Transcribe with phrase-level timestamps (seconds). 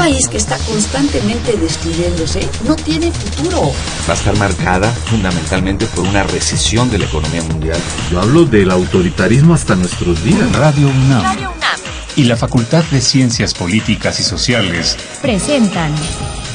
[0.00, 3.70] país que está constantemente destruyéndose no tiene futuro.
[4.08, 7.78] Va a estar marcada fundamentalmente por una recesión de la economía mundial.
[8.10, 10.50] Yo hablo del autoritarismo hasta nuestros días.
[10.56, 11.22] Radio UNAM.
[11.22, 11.80] Radio UNAM.
[12.16, 15.92] Y la Facultad de Ciencias Políticas y Sociales presentan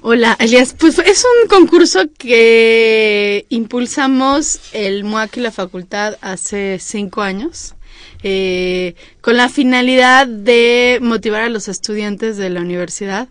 [0.00, 0.74] Hola, Elias.
[0.78, 7.74] Pues es un concurso que impulsamos el MUAC y la facultad hace cinco años.
[8.22, 13.28] Eh, con la finalidad de motivar a los estudiantes de la universidad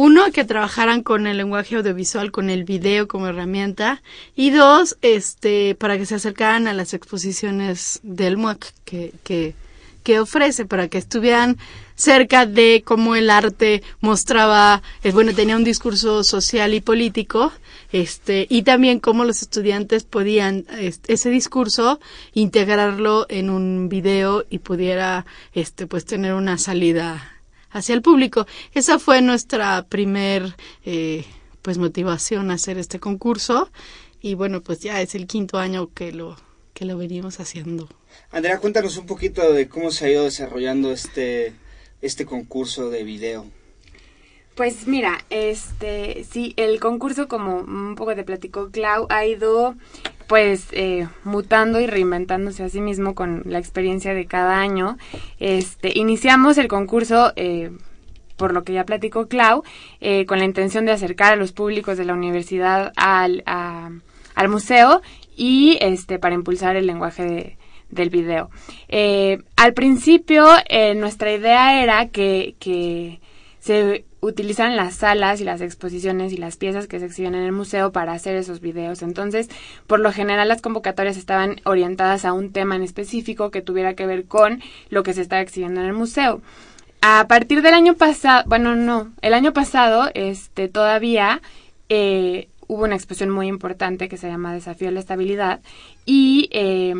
[0.00, 4.00] uno, que trabajaran con el lenguaje audiovisual, con el video como herramienta.
[4.36, 9.56] Y dos, este, para que se acercaran a las exposiciones del MUAC que, que,
[10.04, 11.58] que ofrece, para que estuvieran
[11.96, 17.50] cerca de cómo el arte mostraba, eh, bueno, tenía un discurso social y político,
[17.90, 21.98] este, y también cómo los estudiantes podían este, ese discurso
[22.34, 27.37] integrarlo en un video y pudiera, este, pues tener una salida
[27.70, 28.46] hacia el público.
[28.74, 31.24] Esa fue nuestra primer eh,
[31.62, 33.70] pues motivación a hacer este concurso
[34.20, 36.36] y bueno pues ya es el quinto año que lo
[36.74, 37.88] que lo venimos haciendo.
[38.30, 41.54] Andrea, cuéntanos un poquito de cómo se ha ido desarrollando este
[42.00, 43.46] este concurso de video.
[44.54, 49.76] Pues mira, este sí, el concurso como un poco te platicó Clau ha ido
[50.28, 54.98] pues eh, mutando y reinventándose a sí mismo con la experiencia de cada año.
[55.40, 57.70] Este, iniciamos el concurso, eh,
[58.36, 59.64] por lo que ya platicó Clau,
[60.00, 65.00] eh, con la intención de acercar a los públicos de la universidad al, al museo
[65.34, 67.56] y este, para impulsar el lenguaje
[67.88, 68.50] del video.
[69.56, 70.46] al principio,
[70.96, 73.18] nuestra idea era que, que
[73.60, 77.52] se utilizan las salas y las exposiciones y las piezas que se exhiben en el
[77.52, 79.02] museo para hacer esos videos.
[79.02, 79.48] Entonces,
[79.86, 84.06] por lo general las convocatorias estaban orientadas a un tema en específico que tuviera que
[84.06, 86.40] ver con lo que se estaba exhibiendo en el museo.
[87.00, 91.40] A partir del año pasado, bueno, no, el año pasado, este, todavía
[91.88, 95.60] eh, hubo una exposición muy importante que se llama Desafío a la Estabilidad
[96.04, 96.94] y, eh,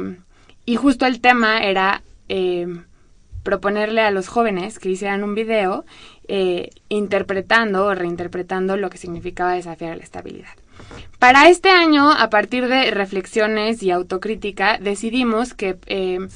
[0.65, 2.69] y justo el tema era eh,
[3.43, 5.85] proponerle a los jóvenes que hicieran un video
[6.28, 10.50] eh, interpretando o reinterpretando lo que significaba desafiar la estabilidad.
[11.19, 16.28] Para este año, a partir de reflexiones y autocrítica, decidimos que, eh,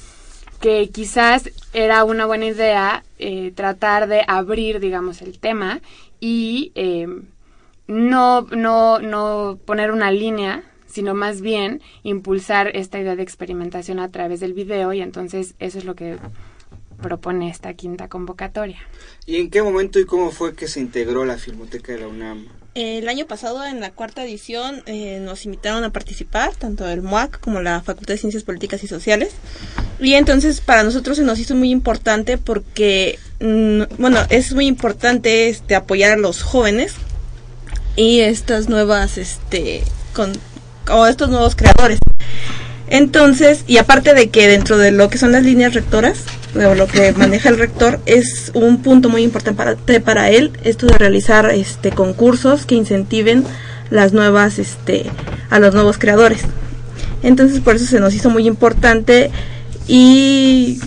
[0.59, 5.79] que quizás era una buena idea eh, tratar de abrir, digamos, el tema
[6.19, 6.71] y
[7.87, 14.11] no, no, no poner una línea sino más bien impulsar esta idea de experimentación a
[14.11, 16.17] través del video y entonces eso es lo que
[17.03, 18.79] propone esta quinta convocatoria.
[19.27, 22.47] ¿Y en qué momento y cómo fue que se integró la Filmoteca de la UNAM?
[22.73, 27.39] El año pasado, en la cuarta edición, eh, nos invitaron a participar, tanto el MUAC
[27.39, 29.33] como la Facultad de Ciencias Políticas y Sociales.
[29.99, 35.49] Y entonces para nosotros se nos hizo muy importante porque, mm, bueno, es muy importante
[35.49, 36.95] este, apoyar a los jóvenes
[37.95, 39.83] y estas nuevas, este,
[40.15, 40.33] con,
[40.89, 41.99] o estos nuevos creadores.
[42.89, 46.19] Entonces, y aparte de que dentro de lo que son las líneas rectoras,
[46.55, 50.85] o lo que maneja el rector, es un punto muy importante para, para él, esto
[50.85, 53.43] de realizar este concursos que incentiven
[53.89, 55.05] las nuevas, este,
[55.49, 56.41] a los nuevos creadores.
[57.21, 59.31] Entonces, por eso se nos hizo muy importante
[59.87, 60.79] y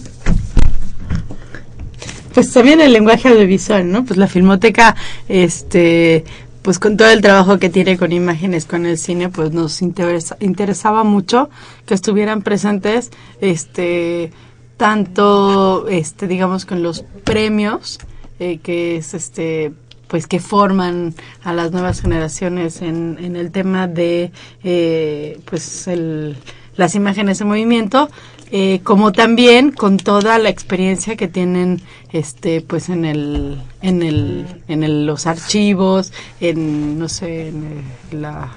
[2.36, 4.04] pues también el lenguaje audiovisual, ¿no?
[4.04, 4.94] Pues la filmoteca,
[5.26, 6.24] este,
[6.66, 10.36] pues con todo el trabajo que tiene con imágenes, con el cine, pues nos interesa,
[10.40, 11.48] interesaba mucho
[11.86, 14.32] que estuvieran presentes, este,
[14.76, 18.00] tanto, este, digamos, con los premios,
[18.40, 19.74] eh, que es, este,
[20.08, 21.14] pues que forman
[21.44, 24.32] a las nuevas generaciones en, en el tema de,
[24.64, 26.36] eh, pues, el,
[26.74, 28.10] las imágenes en movimiento,
[28.50, 31.82] eh, como también con toda la experiencia que tienen
[32.12, 37.82] este pues en el en el en el, los archivos en no sé en
[38.12, 38.52] la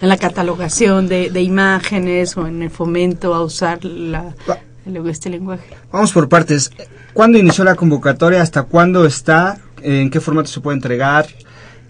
[0.00, 4.34] en la catalogación de, de, imágenes o en el fomento a usar la,
[4.84, 5.64] el, este lenguaje.
[5.90, 6.70] Vamos por partes.
[7.14, 8.42] ¿Cuándo inició la convocatoria?
[8.42, 9.58] ¿Hasta cuándo está?
[9.82, 11.26] ¿En qué formato se puede entregar?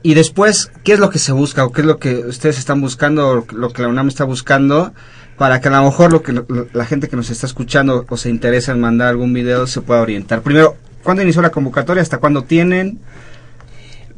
[0.02, 2.80] Y después, ¿qué es lo que se busca o qué es lo que ustedes están
[2.80, 4.92] buscando, lo que la UNAM está buscando
[5.38, 6.42] para que a lo mejor lo que
[6.72, 10.00] la gente que nos está escuchando o se interesa en mandar algún video se pueda
[10.00, 10.42] orientar.
[10.42, 12.02] Primero, ¿cuándo inició la convocatoria?
[12.02, 12.98] ¿Hasta cuándo tienen?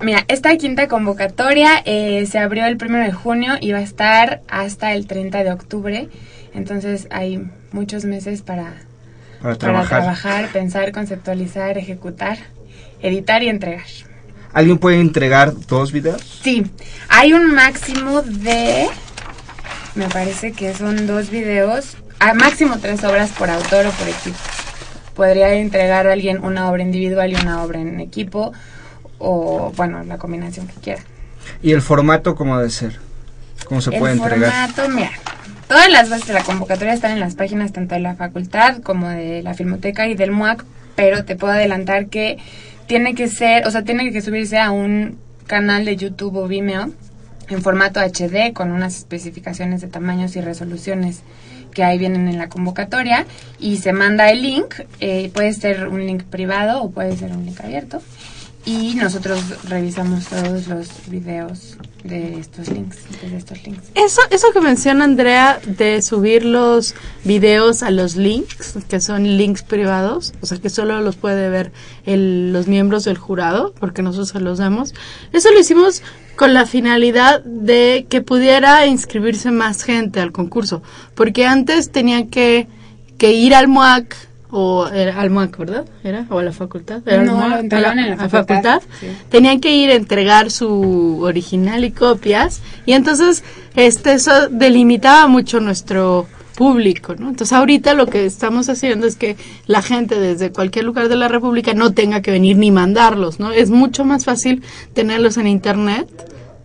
[0.00, 4.42] Mira, esta quinta convocatoria eh, se abrió el primero de junio y va a estar
[4.48, 6.08] hasta el 30 de octubre.
[6.54, 8.74] Entonces hay muchos meses para,
[9.42, 9.88] para, trabajar.
[9.88, 12.38] para trabajar, pensar, conceptualizar, ejecutar,
[13.02, 13.86] editar y entregar.
[14.52, 16.40] ¿Alguien puede entregar dos videos?
[16.42, 16.64] Sí,
[17.08, 18.86] hay un máximo de
[19.98, 24.38] me parece que son dos videos, a máximo tres obras por autor o por equipo.
[25.14, 28.52] Podría entregar a alguien una obra individual y una obra en equipo,
[29.18, 31.02] o bueno, la combinación que quiera.
[31.62, 33.00] ¿Y el formato cómo debe ser?
[33.64, 34.68] ¿Cómo se puede entregar?
[34.68, 35.10] El formato, mira,
[35.66, 39.08] todas las bases de la convocatoria están en las páginas tanto de la facultad como
[39.08, 40.64] de la Filmoteca y del MUAC,
[40.94, 42.38] pero te puedo adelantar que
[42.86, 45.18] tiene que ser, o sea, tiene que subirse a un
[45.48, 46.92] canal de YouTube o Vimeo
[47.48, 51.22] en formato HD con unas especificaciones de tamaños y resoluciones
[51.72, 53.26] que ahí vienen en la convocatoria
[53.58, 57.44] y se manda el link, eh, puede ser un link privado o puede ser un
[57.44, 58.02] link abierto
[58.64, 63.88] y nosotros revisamos todos los videos de estos links, de estos links.
[63.94, 66.94] Eso, eso que menciona Andrea de subir los
[67.24, 71.72] videos a los links, que son links privados, o sea que solo los puede ver
[72.04, 74.94] el, los miembros del jurado, porque nosotros se los damos.
[75.32, 76.02] Eso lo hicimos
[76.36, 80.82] con la finalidad de que pudiera inscribirse más gente al concurso,
[81.14, 82.68] porque antes tenían que,
[83.16, 85.84] que ir al MUAC o era al ¿verdad?
[86.02, 86.26] ¿Era?
[86.30, 87.02] ¿O a la facultad?
[87.06, 88.82] ¿Era no, a la, en la facultad.
[89.28, 93.44] Tenían que ir a entregar su original y copias y entonces
[93.76, 97.28] este eso delimitaba mucho nuestro público, ¿no?
[97.28, 99.36] Entonces ahorita lo que estamos haciendo es que
[99.66, 103.52] la gente desde cualquier lugar de la República no tenga que venir ni mandarlos, ¿no?
[103.52, 104.62] Es mucho más fácil
[104.92, 106.08] tenerlos en internet,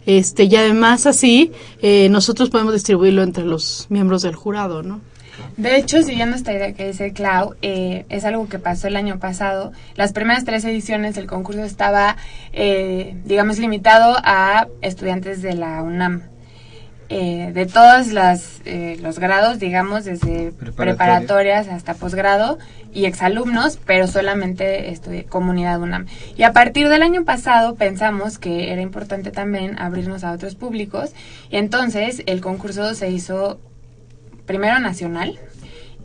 [0.05, 1.51] este y además así
[1.81, 5.01] eh, nosotros podemos distribuirlo entre los miembros del jurado, ¿no?
[5.57, 9.19] De hecho, siguiendo esta idea que dice Clau, eh, es algo que pasó el año
[9.19, 9.71] pasado.
[9.95, 12.17] Las primeras tres ediciones del concurso estaba,
[12.51, 16.33] eh, digamos, limitado a estudiantes de la UNAM.
[17.15, 22.57] Eh, de todos las, eh, los grados, digamos, desde preparatorias hasta posgrado
[22.91, 24.97] y exalumnos, pero solamente
[25.29, 26.07] comunidad UNAM.
[26.37, 31.11] Y a partir del año pasado pensamos que era importante también abrirnos a otros públicos
[31.51, 33.59] y entonces el concurso se hizo
[34.45, 35.39] primero nacional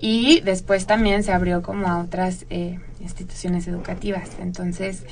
[0.00, 4.30] y después también se abrió como a otras eh, instituciones educativas.
[4.40, 5.04] Entonces...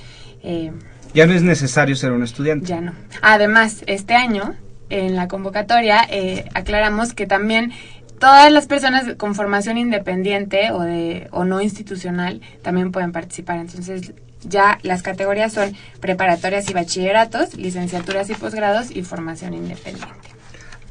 [1.14, 2.66] ya no es necesario ser un estudiante.
[2.66, 2.92] Ya no.
[3.22, 4.54] Además, este año
[4.90, 7.72] en la convocatoria eh, aclaramos que también
[8.18, 13.58] todas las personas con formación independiente o de o no institucional también pueden participar.
[13.58, 14.12] Entonces
[14.42, 20.14] ya las categorías son preparatorias y bachilleratos, licenciaturas y posgrados y formación independiente.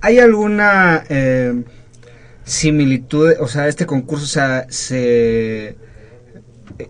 [0.01, 1.63] ¿Hay alguna eh,
[2.45, 4.25] similitud, o sea, este concurso
[4.69, 5.75] se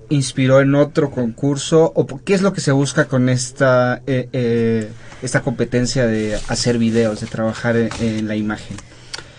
[0.10, 4.92] inspiró en otro concurso o qué es lo que se busca con esta eh, eh,
[5.22, 8.78] esta competencia de hacer videos de trabajar en, la imagen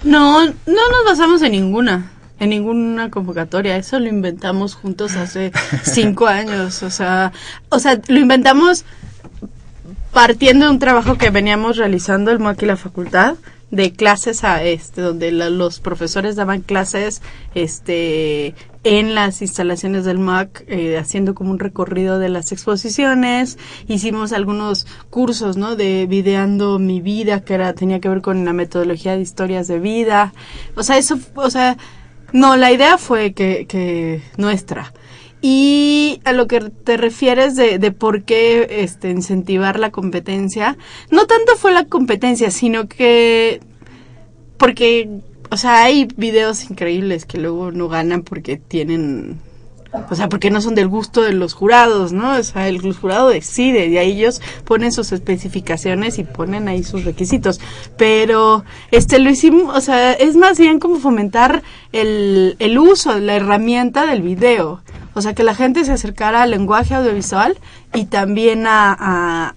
[0.05, 6.27] no no nos basamos en ninguna en ninguna convocatoria eso lo inventamos juntos hace cinco
[6.27, 7.33] años o sea
[7.69, 8.85] o sea lo inventamos
[10.13, 13.35] partiendo de un trabajo que veníamos realizando el MOAC y la facultad
[13.71, 17.21] de clases a este donde los profesores daban clases
[17.55, 18.55] este
[18.85, 23.59] en las instalaciones del MAC eh, haciendo como un recorrido de las exposiciones.
[23.89, 28.53] Hicimos algunos cursos no de videando mi vida que era tenía que ver con la
[28.53, 30.33] metodología de historias de vida.
[30.77, 31.77] O sea eso o sea
[32.33, 34.93] no la idea fue que, que nuestra
[35.43, 40.77] y a lo que te refieres de, de por qué este, incentivar la competencia,
[41.11, 43.61] no tanto fue la competencia, sino que
[44.57, 49.39] porque, o sea, hay videos increíbles que luego no ganan porque tienen
[50.11, 52.37] O sea, porque no son del gusto de los jurados, ¿no?
[52.37, 57.05] O sea, el jurado decide y ahí ellos ponen sus especificaciones y ponen ahí sus
[57.05, 57.61] requisitos.
[57.97, 61.63] Pero, este, lo hicimos, o sea, es más bien como fomentar
[61.93, 64.83] el, el uso, la herramienta del video.
[65.17, 67.57] O sea, que la gente se acercara al lenguaje audiovisual
[67.95, 69.55] y también a, a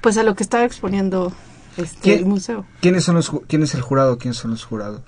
[0.00, 1.32] pues a lo que estaba exponiendo
[1.76, 2.66] este, el museo.
[2.80, 4.18] ¿Quiénes son los, quién es el jurado?
[4.18, 5.02] ¿Quiénes son los jurados?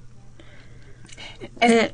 [1.60, 1.92] Eh,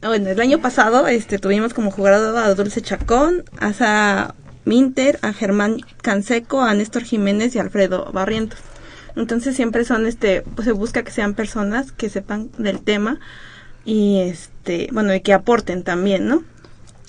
[0.00, 5.32] bueno, el año pasado este, tuvimos como jurado a Dulce Chacón, a Sa Minter, a
[5.32, 8.60] Germán Canseco, a Néstor Jiménez y a Alfredo Barrientos.
[9.16, 13.18] Entonces siempre son, este, pues se busca que sean personas que sepan del tema
[13.84, 16.44] y este, bueno, y que aporten también, ¿no?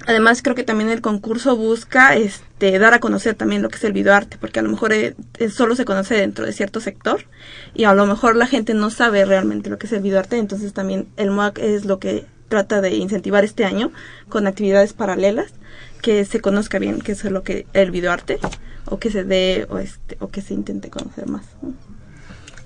[0.05, 3.83] Además, creo que también el concurso busca este, dar a conocer también lo que es
[3.85, 7.25] el videoarte, porque a lo mejor eh, eh, solo se conoce dentro de cierto sector
[7.73, 10.73] y a lo mejor la gente no sabe realmente lo que es el videoarte, entonces
[10.73, 13.91] también el MOAC es lo que trata de incentivar este año
[14.27, 15.53] con actividades paralelas,
[16.01, 18.39] que se conozca bien qué es lo que el videoarte
[18.85, 21.45] o que se dé o, este, o que se intente conocer más.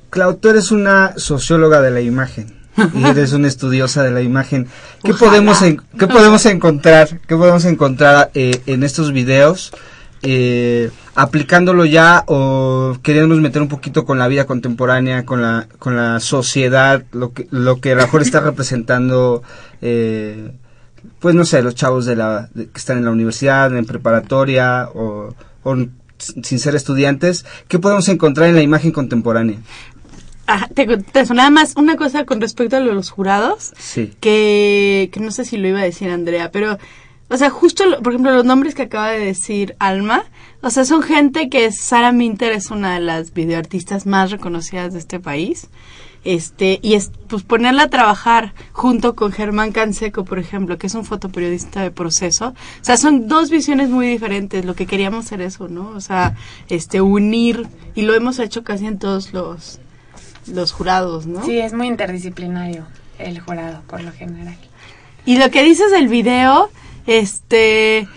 [0.10, 2.57] Clau, tú eres una socióloga de la imagen
[2.94, 4.68] y eres una estudiosa de la imagen.
[5.04, 7.20] ¿Qué podemos qué podemos encontrar?
[7.28, 9.72] ¿Qué podemos encontrar eh, en estos videos?
[10.24, 15.96] Eh, aplicándolo ya o queriéndonos meter un poquito con la vida contemporánea, con la con
[15.96, 19.44] la sociedad, lo que lo que a lo mejor está representando
[19.82, 20.52] eh,
[21.20, 25.34] pues no sé, los chavos de la que están en la universidad, en preparatoria o,
[25.64, 25.76] o
[26.18, 29.60] sin ser estudiantes, ¿qué podemos encontrar en la imagen contemporánea?
[30.74, 33.74] Te, te nada más una cosa con respecto a los jurados.
[33.78, 34.14] Sí.
[34.20, 36.78] Que, que no sé si lo iba a decir Andrea, pero,
[37.30, 40.24] o sea, justo, por ejemplo, los nombres que acaba de decir Alma,
[40.62, 45.00] o sea, son gente que Sara Minter es una de las videoartistas más reconocidas de
[45.00, 45.70] este país.
[46.24, 50.96] Este, y es, pues ponerla a trabajar junto con Germán Canseco, por ejemplo, que es
[50.96, 52.50] un fotoperiodista de proceso.
[52.50, 54.66] O sea, son dos visiones muy diferentes.
[54.66, 55.90] Lo que queríamos hacer eso, ¿no?
[55.92, 56.36] O sea,
[56.68, 59.80] este, unir, y lo hemos hecho casi en todos los,
[60.48, 61.44] los jurados, ¿no?
[61.46, 62.86] Sí, es muy interdisciplinario
[63.20, 64.58] el jurado, por lo general.
[65.26, 66.70] Y lo que dices del video,
[67.06, 68.08] este...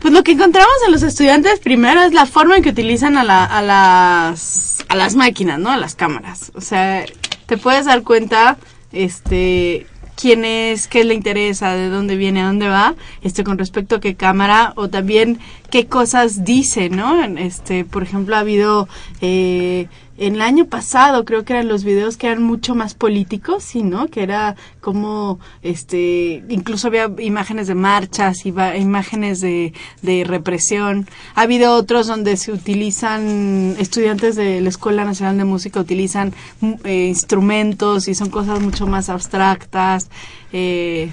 [0.00, 3.24] Pues lo que encontramos en los estudiantes primero es la forma en que utilizan a,
[3.24, 5.70] la, a, las, a las máquinas, ¿no?
[5.70, 6.52] A las cámaras.
[6.54, 7.04] O sea,
[7.44, 8.56] te puedes dar cuenta,
[8.92, 9.86] este,
[10.20, 14.00] quién es, qué le interesa, de dónde viene, a dónde va, este, con respecto a
[14.00, 15.38] qué cámara o también
[15.70, 17.22] qué cosas dice, ¿no?
[17.22, 18.88] Este, por ejemplo, ha habido
[19.20, 19.88] eh,
[20.20, 23.82] en el año pasado creo que eran los videos que eran mucho más políticos, sí,
[23.82, 24.08] ¿no?
[24.08, 29.72] Que era como, este, incluso había imágenes de marchas, y imágenes de,
[30.02, 31.08] de represión.
[31.34, 36.72] Ha habido otros donde se utilizan, estudiantes de la Escuela Nacional de Música utilizan mm,
[36.84, 40.10] eh, instrumentos y son cosas mucho más abstractas.
[40.52, 41.10] Eh,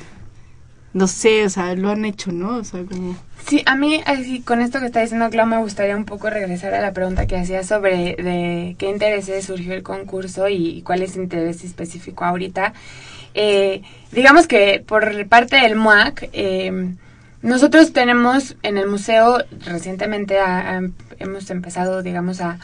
[0.97, 2.57] no sé, o sea, lo han hecho, ¿no?
[2.57, 3.15] O sea, como...
[3.47, 4.03] Sí, a mí,
[4.43, 7.37] con esto que está diciendo Clau, me gustaría un poco regresar a la pregunta que
[7.37, 12.73] hacía sobre de qué intereses surgió el concurso y, cuál es el interés específico ahorita.
[13.35, 16.95] Eh, digamos que por parte del MUAC, eh,
[17.43, 20.37] nosotros tenemos en el museo, recientemente
[21.19, 22.57] hemos empezado, digamos, a,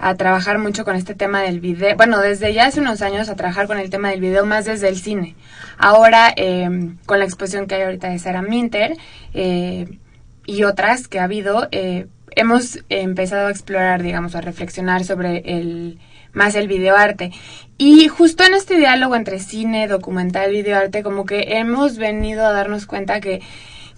[0.00, 3.36] a trabajar mucho con este tema del video, bueno, desde ya hace unos años a
[3.36, 5.36] trabajar con el tema del video más desde el cine.
[5.76, 8.96] Ahora, eh, con la exposición que hay ahorita de Sarah Minter
[9.34, 9.98] eh,
[10.46, 15.98] y otras que ha habido, eh, hemos empezado a explorar, digamos, a reflexionar sobre el
[16.32, 17.32] más el videoarte.
[17.76, 22.86] Y justo en este diálogo entre cine, documental, videoarte, como que hemos venido a darnos
[22.86, 23.42] cuenta que,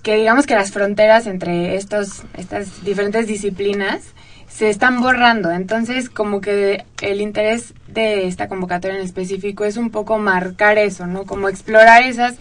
[0.03, 4.15] que digamos que las fronteras entre estos, estas diferentes disciplinas
[4.53, 5.51] se están borrando.
[5.51, 11.07] Entonces, como que el interés de esta convocatoria en específico es un poco marcar eso,
[11.07, 11.25] ¿no?
[11.25, 12.35] Como explorar esas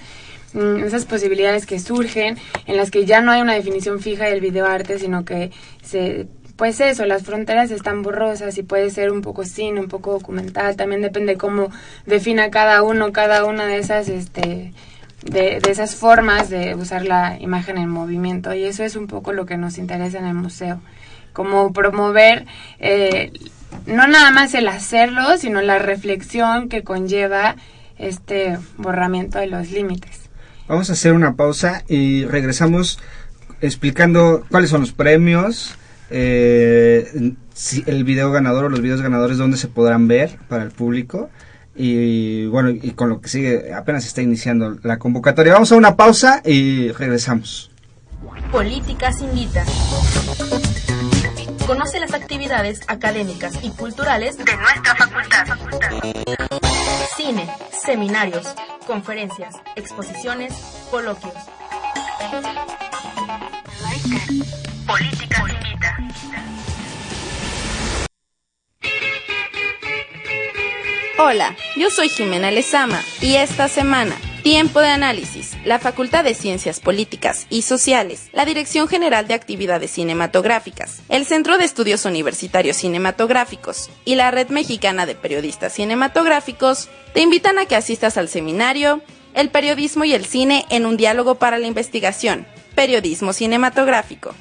[0.54, 4.42] mm, esas posibilidades que surgen en las que ya no hay una definición fija del
[4.42, 5.52] videoarte, sino que
[5.82, 6.28] se
[6.58, 10.76] pues eso, las fronteras están borrosas y puede ser un poco cine, un poco documental,
[10.76, 11.72] también depende cómo
[12.06, 14.74] defina cada uno, cada una de esas este
[15.24, 19.34] de, de esas formas de usar la imagen en movimiento y eso es un poco
[19.34, 20.82] lo que nos interesa en el museo
[21.34, 22.46] como promover
[22.80, 23.32] eh,
[23.86, 27.56] no nada más el hacerlo, sino la reflexión que conlleva
[27.98, 30.30] este borramiento de los límites.
[30.68, 33.00] Vamos a hacer una pausa y regresamos
[33.62, 35.76] explicando cuáles son los premios,
[36.10, 40.72] eh, si el video ganador o los videos ganadores, dónde se podrán ver para el
[40.72, 41.30] público.
[41.76, 45.54] Y bueno, y con lo que sigue, apenas está iniciando la convocatoria.
[45.54, 47.72] Vamos a una pausa y regresamos.
[48.52, 49.64] Políticas invita.
[51.72, 55.46] Conoce las actividades académicas y culturales de nuestra facultad.
[57.16, 58.54] Cine, seminarios,
[58.86, 60.54] conferencias, exposiciones,
[60.92, 61.34] coloquios.
[64.86, 65.98] Política invita.
[71.20, 75.56] Hola, yo soy Jimena Lezama y esta semana Tiempo de análisis.
[75.66, 81.60] La Facultad de Ciencias Políticas y Sociales, la Dirección General de Actividades Cinematográficas, el Centro
[81.60, 87.76] de Estudios Universitarios Cinematográficos y la Red Mexicana de Periodistas Cinematográficos te invitan a que
[87.76, 89.04] asistas al seminario
[89.36, 94.34] El periodismo y el cine en un diálogo para la investigación, Periodismo Cinematográfico.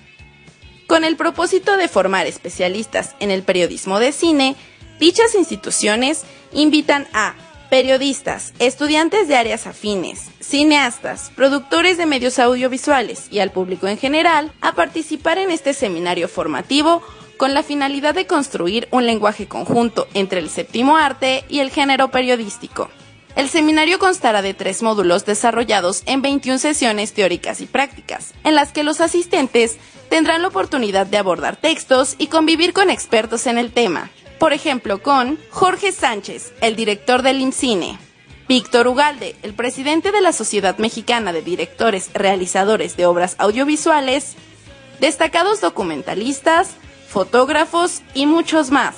[0.87, 4.57] Con el propósito de formar especialistas en el periodismo de cine,
[4.99, 6.23] dichas instituciones
[6.54, 7.35] invitan a
[7.71, 14.53] periodistas, estudiantes de áreas afines, cineastas, productores de medios audiovisuales y al público en general
[14.61, 17.00] a participar en este seminario formativo
[17.37, 22.11] con la finalidad de construir un lenguaje conjunto entre el séptimo arte y el género
[22.11, 22.91] periodístico.
[23.37, 28.73] El seminario constará de tres módulos desarrollados en 21 sesiones teóricas y prácticas, en las
[28.73, 29.79] que los asistentes
[30.11, 34.11] tendrán la oportunidad de abordar textos y convivir con expertos en el tema,
[34.41, 37.99] por ejemplo, con Jorge Sánchez, el director del INCINE,
[38.49, 44.37] Víctor Ugalde, el presidente de la Sociedad Mexicana de Directores Realizadores de Obras Audiovisuales,
[44.99, 46.71] destacados documentalistas,
[47.07, 48.97] fotógrafos y muchos más.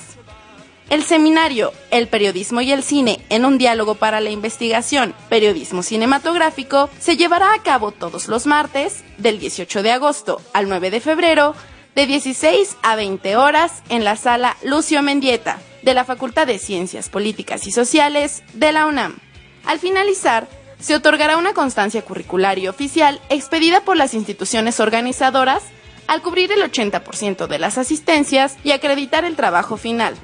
[0.91, 6.89] El seminario El periodismo y el cine en un diálogo para la investigación, periodismo cinematográfico,
[7.01, 11.57] se llevará a cabo todos los martes, del 18 de agosto al 9 de febrero,
[11.95, 17.09] de 16 a 20 horas en la sala Lucio Mendieta de la Facultad de Ciencias
[17.09, 19.19] Políticas y Sociales de la UNAM.
[19.65, 25.63] Al finalizar, se otorgará una constancia curricular y oficial expedida por las instituciones organizadoras
[26.09, 30.15] al cubrir el 80% de las asistencias y acreditar el trabajo final.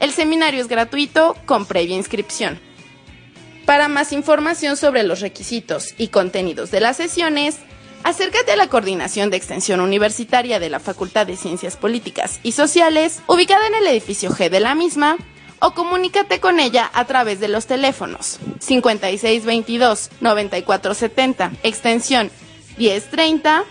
[0.00, 2.60] El seminario es gratuito con previa inscripción.
[3.64, 7.58] Para más información sobre los requisitos y contenidos de las sesiones,
[8.04, 13.22] Acércate a la Coordinación de Extensión Universitaria de la Facultad de Ciencias Políticas y Sociales,
[13.28, 15.16] ubicada en el edificio G de la misma,
[15.60, 22.32] o comunícate con ella a través de los teléfonos 5622-9470, extensión
[22.76, 23.62] 1030,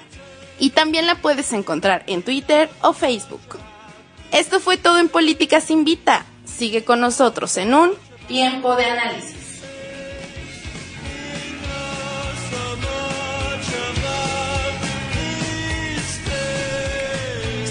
[0.59, 3.59] y también la puedes encontrar en Twitter o Facebook.
[4.31, 6.25] Esto fue todo en Políticas Invita.
[6.45, 7.91] Sigue con nosotros en un
[8.27, 9.40] tiempo de análisis.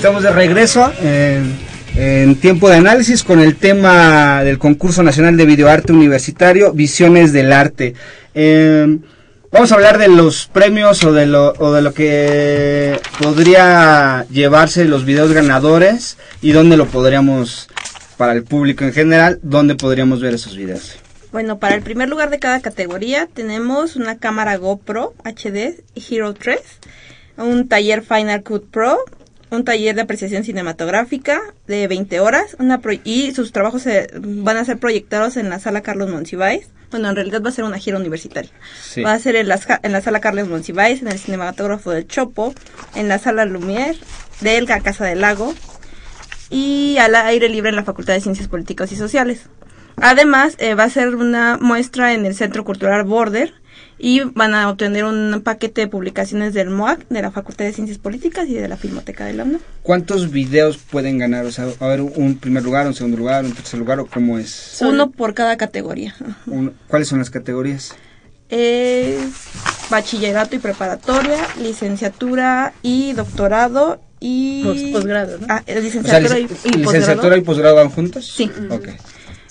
[0.00, 1.58] Estamos de regreso en,
[1.94, 7.52] en, tiempo de análisis con el tema del concurso nacional de videoarte universitario, Visiones del
[7.52, 7.92] Arte.
[8.34, 8.98] Eh,
[9.52, 14.86] vamos a hablar de los premios o de lo, o de lo que podría llevarse
[14.86, 17.68] los videos ganadores y dónde lo podríamos,
[18.16, 20.96] para el público en general, dónde podríamos ver esos videos.
[21.30, 26.58] Bueno, para el primer lugar de cada categoría tenemos una cámara GoPro HD Hero 3,
[27.36, 29.04] un taller Final Cut Pro,
[29.50, 34.64] un taller de apreciación cinematográfica de 20 horas una y sus trabajos se, van a
[34.64, 36.68] ser proyectados en la sala Carlos Monsiváis.
[36.90, 38.50] Bueno, en realidad va a ser una gira universitaria.
[38.82, 39.02] Sí.
[39.02, 42.52] Va a ser en la, en la sala Carlos Monsiváis, en el cinematógrafo del Chopo,
[42.94, 43.96] en la sala Lumière,
[44.40, 45.54] de la Casa del Lago
[46.48, 49.42] y al aire libre en la Facultad de Ciencias Políticas y Sociales.
[49.96, 53.59] Además, eh, va a ser una muestra en el Centro Cultural Border
[54.02, 57.98] y van a obtener un paquete de publicaciones del MOAC, de la Facultad de Ciencias
[57.98, 59.60] Políticas y de la Filmoteca de la UNAM.
[59.82, 61.44] ¿Cuántos videos pueden ganar?
[61.44, 64.06] O sea, ¿va a haber un primer lugar, un segundo lugar, un tercer lugar o
[64.06, 64.78] cómo es?
[64.80, 66.14] Uno por cada categoría.
[66.46, 67.94] Uno, ¿Cuáles son las categorías?
[68.48, 69.18] Es
[69.90, 75.46] bachillerato y preparatoria, licenciatura y doctorado y posgrado, ¿no?
[75.48, 78.26] Ah, licenciatura, o sea, y, y, ¿Licenciatura y posgrado van juntos?
[78.26, 78.50] Sí.
[78.70, 78.96] Okay.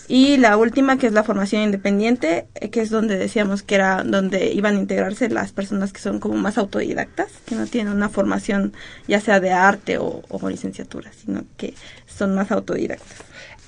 [0.10, 4.52] Y la última, que es la formación independiente, que es donde decíamos que era donde
[4.54, 8.74] iban a integrarse las personas que son como más autodidactas, que no tienen una formación
[9.08, 11.76] ya sea de arte o, o licenciatura, sino que
[12.08, 13.20] son más autodidactas.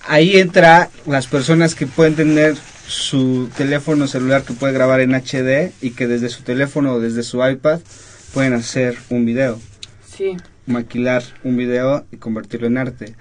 [0.07, 5.71] Ahí entra las personas que pueden tener su teléfono celular que puede grabar en HD
[5.79, 7.81] y que desde su teléfono o desde su iPad
[8.33, 9.59] pueden hacer un video.
[10.11, 10.37] Sí.
[10.65, 13.15] Maquilar un video y convertirlo en arte.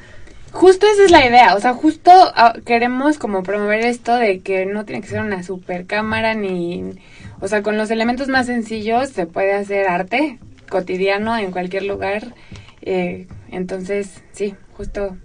[0.52, 4.66] Justo esa es la idea, o sea, justo uh, queremos como promover esto de que
[4.66, 6.98] no tiene que ser una super cámara ni,
[7.40, 12.34] o sea, con los elementos más sencillos se puede hacer arte cotidiano en cualquier lugar,
[12.82, 15.16] eh, entonces sí, justo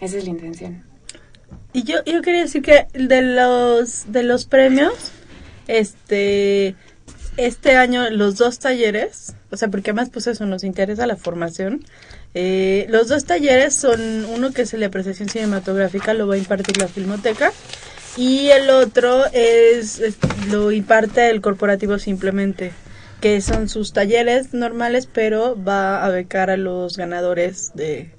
[0.00, 0.84] esa es la intención.
[1.72, 5.12] Y yo, yo quería decir que de los, de los premios,
[5.66, 6.74] este,
[7.38, 11.84] este año los dos talleres, o sea, porque además pues eso nos interesa la formación,
[12.34, 16.38] eh, los dos talleres son uno que es el de apreciación cinematográfica, lo va a
[16.38, 17.52] impartir la Filmoteca,
[18.16, 20.16] y el otro es, es
[20.50, 22.72] lo imparte el corporativo simplemente.
[23.20, 28.10] que son sus talleres normales, pero va a becar a los ganadores de,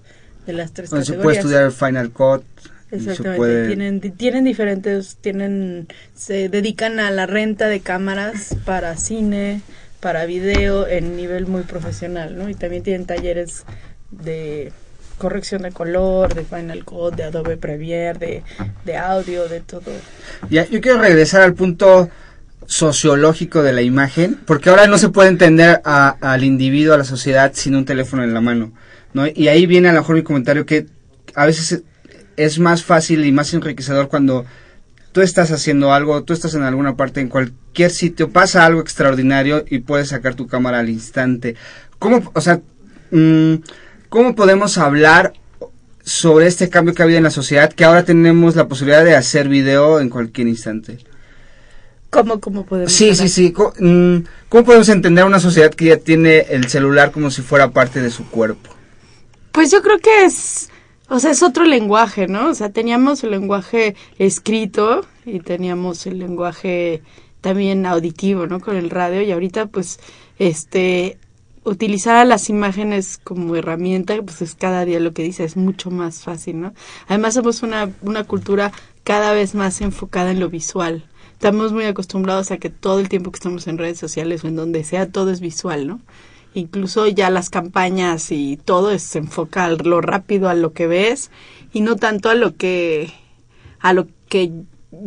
[0.46, 1.24] de las tres se categorías.
[1.24, 2.44] puede estudiar Final Cut.
[2.90, 8.96] se Exactamente, puede- tienen, tienen diferentes, tienen, se dedican a la renta de cámaras para
[8.96, 9.60] cine,
[10.00, 12.48] para video en nivel muy profesional, ¿no?
[12.50, 13.66] Y también tienen talleres
[14.24, 14.72] de
[15.18, 18.44] corrección de color, de Final Cut, de Adobe Premiere, de,
[18.84, 19.92] de audio, de todo.
[20.50, 22.10] Ya, yo quiero regresar al punto
[22.66, 27.04] sociológico de la imagen, porque ahora no se puede entender a- al individuo, a la
[27.04, 28.72] sociedad, sin un teléfono en la mano,
[29.14, 29.26] ¿no?
[29.28, 30.88] Y ahí viene a lo mejor mi comentario que
[31.36, 31.84] a veces
[32.38, 34.46] es- más fácil y más enriquecedor cuando
[35.12, 39.64] tú estás haciendo algo, tú estás en alguna parte, en cualquier sitio, pasa algo extraordinario
[39.70, 41.56] y puedes sacar tu cámara al instante.
[42.00, 42.60] ¿Cómo, o sea,
[43.12, 43.54] mm,
[44.14, 45.34] cómo podemos hablar
[46.04, 49.16] sobre este cambio que ha habido en la sociedad, que ahora tenemos la posibilidad de
[49.16, 51.00] hacer video en cualquier instante?
[52.12, 53.18] ¿Cómo, cómo podemos Sí, hablar?
[53.18, 53.52] sí, sí.
[53.52, 54.18] Co- mm,
[54.50, 58.12] ¿Cómo podemos entender una sociedad que ya tiene el celular como si fuera parte de
[58.12, 58.70] su cuerpo?
[59.52, 60.70] Pues yo creo que es,
[61.10, 62.50] o sea, es otro lenguaje, ¿no?
[62.50, 67.02] O sea, teníamos el lenguaje escrito y teníamos el lenguaje
[67.42, 68.60] también auditivo, ¿no?
[68.60, 70.00] Con el radio y ahorita pues,
[70.38, 71.18] este,
[71.64, 75.92] utilizar a las imágenes como herramienta, pues es cada día lo que dice, es mucho
[75.92, 76.74] más fácil, ¿no?
[77.08, 78.72] Además somos una, una cultura
[79.04, 81.06] cada vez más enfocada en lo visual.
[81.34, 84.56] Estamos muy acostumbrados a que todo el tiempo que estamos en redes sociales o en
[84.56, 86.02] donde sea, todo es visual, ¿no?
[86.54, 90.88] incluso ya las campañas y todo es, se enfoca a lo rápido a lo que
[90.88, 91.32] ves
[91.72, 93.12] y no tanto a lo que
[93.80, 94.52] a lo que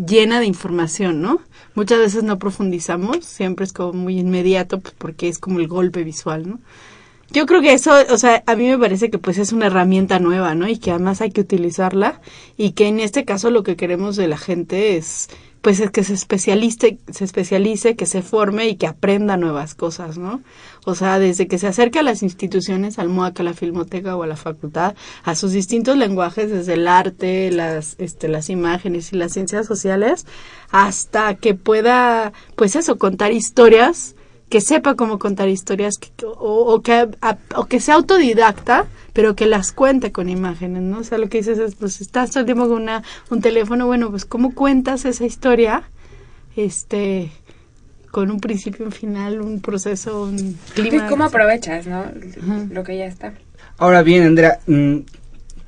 [0.06, 1.40] llena de información, ¿no?
[1.74, 6.04] Muchas veces no profundizamos, siempre es como muy inmediato pues porque es como el golpe
[6.04, 6.60] visual, ¿no?
[7.32, 10.20] Yo creo que eso, o sea, a mí me parece que pues es una herramienta
[10.20, 10.68] nueva, ¿no?
[10.68, 12.20] Y que además hay que utilizarla
[12.56, 15.28] y que en este caso lo que queremos de la gente es
[15.66, 20.16] pues es que se especialice, se especialice, que se forme y que aprenda nuevas cosas,
[20.16, 20.40] ¿no?
[20.84, 24.22] O sea, desde que se acerque a las instituciones, al MUAC, a la Filmoteca o
[24.22, 29.16] a la facultad, a sus distintos lenguajes, desde el arte, las, este, las imágenes y
[29.16, 30.24] las ciencias sociales,
[30.70, 34.14] hasta que pueda, pues eso, contar historias,
[34.48, 39.34] que sepa cómo contar historias, que, o, o que, a- o que sea autodidacta, pero
[39.34, 40.98] que las cuente con imágenes, ¿no?
[40.98, 43.86] O sea, lo que dices es, pues estás todo el tiempo con una, un teléfono,
[43.86, 45.82] bueno, pues cómo cuentas esa historia,
[46.56, 47.30] este,
[48.10, 50.36] con un principio, un final, un proceso, un
[50.76, 51.08] ¿Y clima.
[51.08, 52.04] cómo aprovechas, no?
[52.70, 53.34] Lo que ya está.
[53.78, 54.98] Ahora bien, Andrea, mm,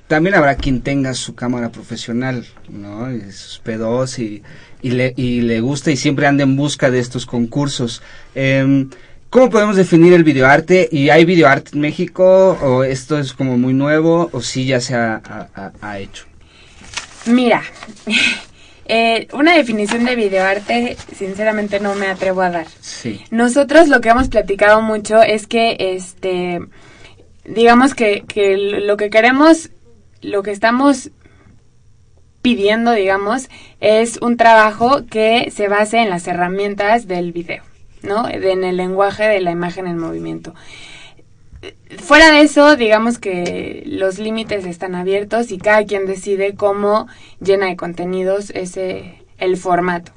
[0.07, 3.13] también habrá quien tenga su cámara profesional, ¿no?
[3.13, 4.43] Y sus P2 y,
[4.83, 8.03] y, le, y le gusta y siempre anda en busca de estos concursos.
[8.35, 8.91] Em,
[9.31, 10.89] ¿Cómo podemos definir el videoarte?
[10.91, 12.59] ¿Y hay videoarte en México?
[12.63, 14.31] ¿O esto es como muy nuevo?
[14.33, 16.25] ¿O sí ya se ha, ha- ha- ha hecho?
[17.27, 17.63] Mira,
[18.87, 22.67] eh, una definición de videoarte, sinceramente no me atrevo a dar.
[22.81, 23.21] Sí.
[23.31, 26.61] Nosotros lo que hemos platicado mucho es que, este,
[27.45, 29.69] digamos que, que lo que queremos,
[30.23, 31.11] lo que estamos
[32.49, 37.63] pidiendo, digamos, es un trabajo que se base en las herramientas del video,
[38.03, 38.27] ¿no?
[38.27, 40.55] En el lenguaje de la imagen en movimiento.
[41.99, 47.07] Fuera de eso, digamos que los límites están abiertos y cada quien decide cómo
[47.39, 50.13] llena de contenidos ese el formato.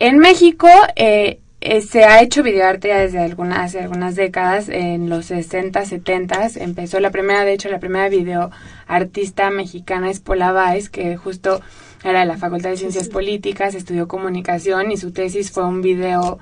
[0.00, 5.08] En México eh, eh, se ha hecho videoarte ya desde alguna, hace algunas décadas, en
[5.08, 10.90] los 60, 70 empezó la primera, de hecho la primera videoartista mexicana es Paula Baez,
[10.90, 11.62] que justo
[12.04, 16.38] era de la Facultad de Ciencias Políticas, estudió comunicación y su tesis fue un video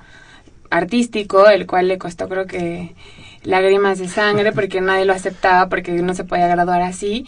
[0.69, 2.93] artístico, el cual le costó creo que
[3.43, 7.25] lágrimas de sangre porque nadie lo aceptaba porque no se podía graduar así.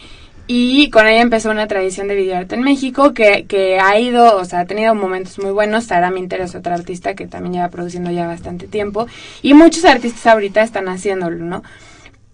[0.48, 4.44] Y con ella empezó una tradición de videoarte en México que, que ha ido, o
[4.44, 5.84] sea, ha tenido momentos muy buenos.
[5.84, 9.08] Sara Minter es otra artista que también lleva produciendo ya bastante tiempo.
[9.42, 11.62] Y muchos artistas ahorita están haciéndolo, ¿no?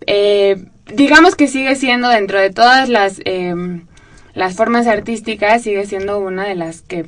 [0.07, 0.63] Eh,
[0.95, 3.87] digamos que sigue siendo dentro de todas las, em,
[4.35, 7.07] las formas artísticas, sigue siendo una de las que,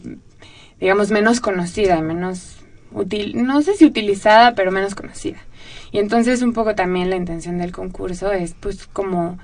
[0.80, 5.38] digamos, menos conocida, menos útil, no sé si utilizada, pero menos conocida.
[5.92, 9.38] Y entonces un poco también la intención del concurso es pues como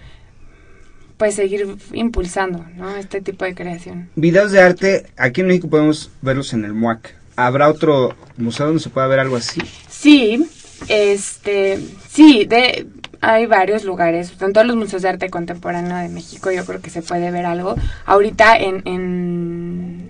[1.20, 2.96] pues seguir impulsando, ¿no?
[2.96, 4.08] Este tipo de creación.
[4.16, 7.14] Videos de arte, aquí en México podemos verlos en el MUAC.
[7.36, 9.60] ¿Habrá otro museo donde se pueda ver algo así?
[9.90, 10.48] Sí,
[10.88, 11.78] este,
[12.08, 12.86] sí, de
[13.20, 16.88] hay varios lugares, en todos los museos de arte contemporáneo de México yo creo que
[16.88, 17.74] se puede ver algo.
[18.06, 20.09] Ahorita en, en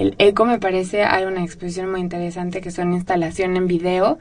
[0.00, 4.18] el ECO me parece hay una exposición muy interesante que son instalación en video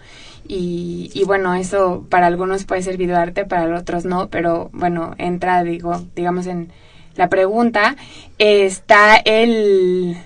[0.48, 5.64] y, y bueno, eso para algunos puede ser videoarte, para otros no, pero bueno, entra,
[5.64, 6.72] digo, digamos en
[7.16, 7.96] la pregunta,
[8.38, 10.18] está el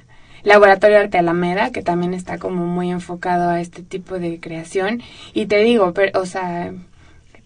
[0.43, 5.01] Laboratorio Arte Alameda, que también está como muy enfocado a este tipo de creación.
[5.33, 6.73] Y te digo, pero, o sea,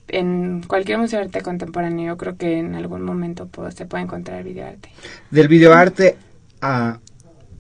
[0.08, 4.44] en cualquier museo de arte contemporáneo, yo creo que en algún momento se puede encontrar
[4.44, 4.90] videoarte.
[5.30, 6.18] Del videoarte
[6.62, 7.00] a...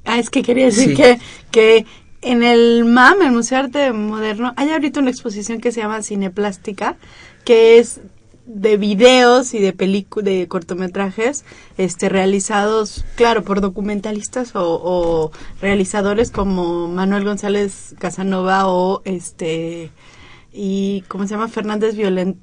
[0.05, 1.19] Ah, es que quería decir que,
[1.51, 1.85] que
[2.21, 6.01] en el MAM, el Museo de Arte Moderno, hay ahorita una exposición que se llama
[6.01, 6.97] Cineplástica,
[7.43, 8.01] que es
[8.45, 11.45] de videos y de películas, de cortometrajes,
[11.77, 19.91] este, realizados, claro, por documentalistas o, realizadores como Manuel González Casanova o este,
[20.53, 21.47] y ¿cómo se llama?
[21.47, 21.95] Fernández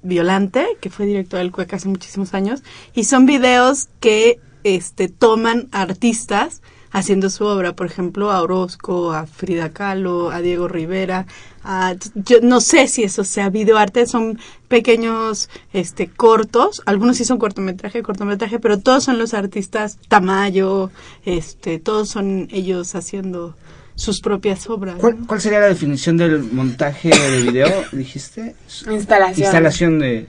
[0.02, 2.62] Violante, que fue director del CUEC hace muchísimos años,
[2.94, 6.62] y son videos que, este, toman artistas,
[6.92, 11.26] haciendo su obra, por ejemplo, a Orozco, a Frida Kahlo, a Diego Rivera,
[11.64, 17.38] a, yo no sé si eso sea videoarte, son pequeños este cortos, algunos sí son
[17.38, 20.90] cortometraje, cortometraje, pero todos son los artistas Tamayo,
[21.24, 23.56] este, todos son ellos haciendo
[23.94, 24.96] sus propias obras.
[24.98, 28.54] ¿Cuál, sería la definición del montaje de video, dijiste?
[28.90, 29.44] Instalación.
[29.44, 30.26] Instalación de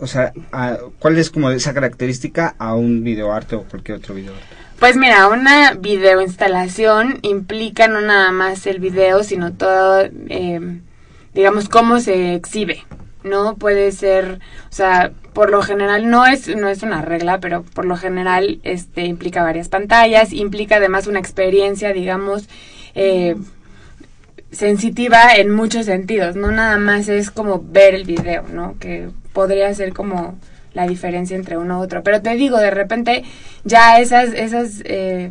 [0.00, 0.32] o sea,
[1.00, 4.67] ¿cuál es como esa característica a un videoarte o cualquier otro videoarte?
[4.78, 10.80] Pues mira, una videoinstalación implica no nada más el video, sino todo, eh,
[11.34, 12.84] digamos, cómo se exhibe,
[13.24, 13.56] ¿no?
[13.56, 14.38] Puede ser,
[14.70, 18.60] o sea, por lo general no es, no es una regla, pero por lo general
[18.62, 22.48] este, implica varias pantallas, implica además una experiencia, digamos,
[22.94, 23.34] eh,
[24.52, 28.76] sensitiva en muchos sentidos, no nada más es como ver el video, ¿no?
[28.78, 30.38] Que podría ser como
[30.74, 32.02] la diferencia entre uno u otro.
[32.02, 33.24] Pero te digo, de repente
[33.64, 35.30] ya esas, esas, eh,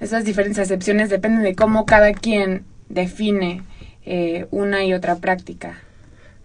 [0.00, 3.62] esas diferentes acepciones dependen de cómo cada quien define
[4.04, 5.78] eh, una y otra práctica.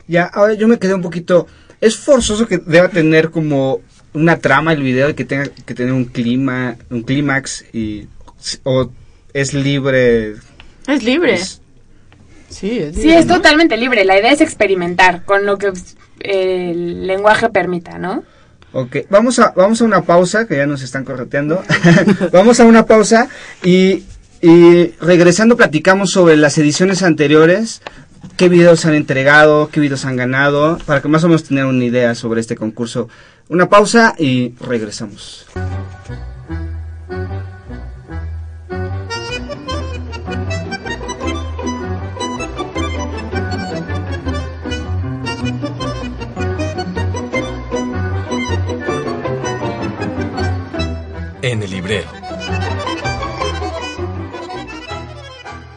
[0.08, 1.48] Ya, ahora yo me quedé un poquito...
[1.80, 3.82] Es forzoso que deba tener como
[4.14, 8.08] una trama el video y que tenga que tener un clima, un clímax y
[8.64, 8.90] o
[9.34, 10.36] es libre.
[10.88, 11.38] Es libre.
[12.50, 14.06] Sí, es sí, es totalmente libre.
[14.06, 15.72] La idea es experimentar con lo que
[16.20, 18.24] el lenguaje permita, ¿no?
[18.74, 21.64] Ok, vamos a, vamos a una pausa, que ya nos están correteando.
[22.32, 23.30] vamos a una pausa
[23.64, 24.04] y,
[24.42, 27.82] y regresando platicamos sobre las ediciones anteriores,
[28.36, 31.84] qué videos han entregado, qué videos han ganado, para que más o menos tener una
[31.84, 33.10] idea sobre este concurso.
[33.50, 35.48] Una pausa y regresamos.
[51.48, 52.10] En el librero.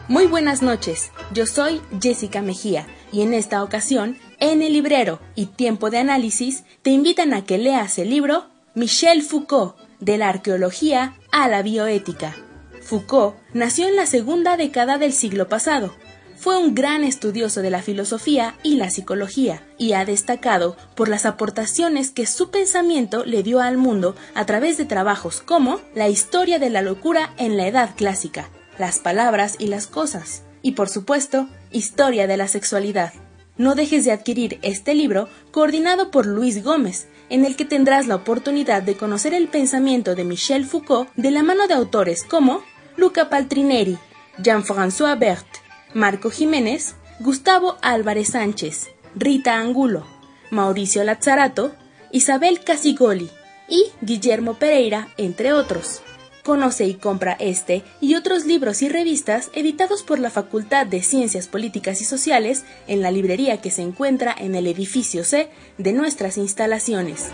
[0.09, 5.45] Muy buenas noches, yo soy Jessica Mejía y en esta ocasión, en el librero y
[5.45, 11.13] tiempo de análisis, te invitan a que leas el libro Michel Foucault, de la arqueología
[11.31, 12.35] a la bioética.
[12.81, 15.93] Foucault nació en la segunda década del siglo pasado
[16.41, 21.27] fue un gran estudioso de la filosofía y la psicología, y ha destacado por las
[21.27, 26.57] aportaciones que su pensamiento le dio al mundo a través de trabajos como La historia
[26.57, 28.49] de la locura en la Edad Clásica,
[28.79, 33.13] Las palabras y las cosas, y por supuesto, Historia de la sexualidad.
[33.55, 38.15] No dejes de adquirir este libro coordinado por Luis Gómez, en el que tendrás la
[38.15, 42.63] oportunidad de conocer el pensamiento de Michel Foucault de la mano de autores como
[42.97, 43.99] Luca Paltrineri,
[44.39, 45.60] Jean-François Berthe,
[45.93, 50.05] Marco Jiménez, Gustavo Álvarez Sánchez, Rita Angulo,
[50.49, 51.75] Mauricio Lazzarato,
[52.11, 53.29] Isabel Casigoli
[53.67, 56.01] y Guillermo Pereira, entre otros.
[56.43, 61.47] Conoce y compra este y otros libros y revistas editados por la Facultad de Ciencias
[61.47, 66.37] Políticas y Sociales en la librería que se encuentra en el edificio C de nuestras
[66.37, 67.27] instalaciones.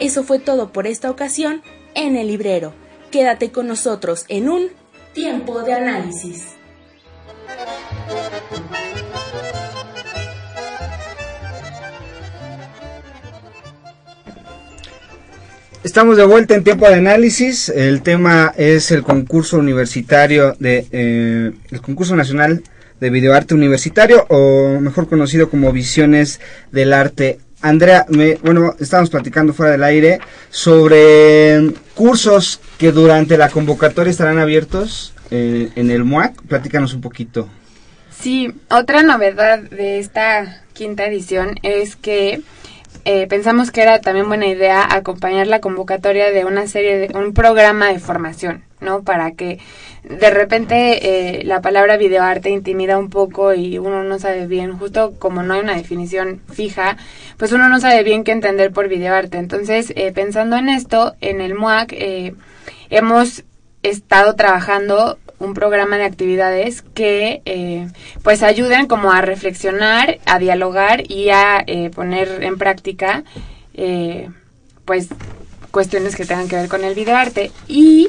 [0.00, 1.62] Eso fue todo por esta ocasión
[1.94, 2.74] en el librero.
[3.10, 4.68] Quédate con nosotros en un
[5.14, 6.59] tiempo de análisis.
[15.82, 17.68] Estamos de vuelta en tiempo de análisis.
[17.68, 22.62] El tema es el concurso universitario de eh, el concurso nacional
[23.00, 26.38] de videoarte universitario o mejor conocido como Visiones
[26.70, 27.40] del Arte.
[27.60, 30.20] Andrea, me, bueno, estamos platicando fuera del aire
[30.50, 36.42] sobre cursos que durante la convocatoria estarán abiertos eh, en el MUAC.
[36.42, 37.48] Platícanos un poquito.
[38.20, 42.42] Sí, otra novedad de esta quinta edición es que
[43.06, 47.32] eh, pensamos que era también buena idea acompañar la convocatoria de una serie de un
[47.32, 49.04] programa de formación, ¿no?
[49.04, 49.58] Para que
[50.04, 55.14] de repente eh, la palabra videoarte intimida un poco y uno no sabe bien, justo
[55.18, 56.98] como no hay una definición fija,
[57.38, 59.38] pues uno no sabe bien qué entender por videoarte.
[59.38, 61.94] Entonces, eh, pensando en esto, en el MUAC
[62.90, 63.44] hemos
[63.82, 67.88] estado trabajando un programa de actividades que eh,
[68.22, 73.24] pues ayuden como a reflexionar, a dialogar y a eh, poner en práctica
[73.74, 74.28] eh,
[74.84, 75.08] pues
[75.70, 77.50] cuestiones que tengan que ver con el videoarte.
[77.66, 78.08] Y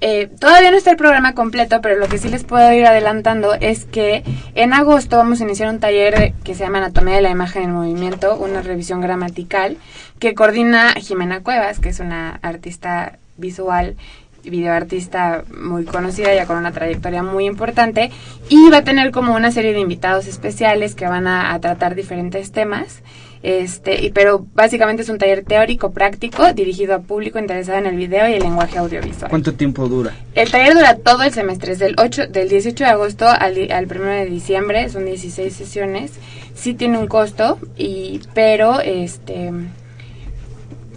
[0.00, 3.54] eh, todavía no está el programa completo, pero lo que sí les puedo ir adelantando
[3.54, 7.30] es que en agosto vamos a iniciar un taller que se llama Anatomía de la
[7.30, 9.78] Imagen en Movimiento, una revisión gramatical
[10.18, 13.96] que coordina Jimena Cuevas, que es una artista visual
[14.44, 18.10] videoartista muy conocida, ya con una trayectoria muy importante,
[18.48, 21.94] y va a tener como una serie de invitados especiales que van a, a tratar
[21.94, 23.02] diferentes temas.
[23.44, 27.94] Este, y, pero básicamente es un taller teórico práctico dirigido a público interesado en el
[27.94, 29.28] video y el lenguaje audiovisual.
[29.28, 30.14] ¿Cuánto tiempo dura?
[30.34, 33.84] El taller dura todo el semestre, es del 8, del 18 de agosto al, al
[33.84, 36.12] 1 de diciembre, son 16 sesiones.
[36.54, 39.50] Sí tiene un costo, y pero este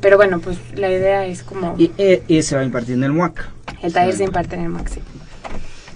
[0.01, 3.03] pero bueno, pues la idea es como Y, eh, y se va a impartir en
[3.03, 3.49] el MUAC.
[3.81, 5.01] el taller se imparte en el MUAC, sí.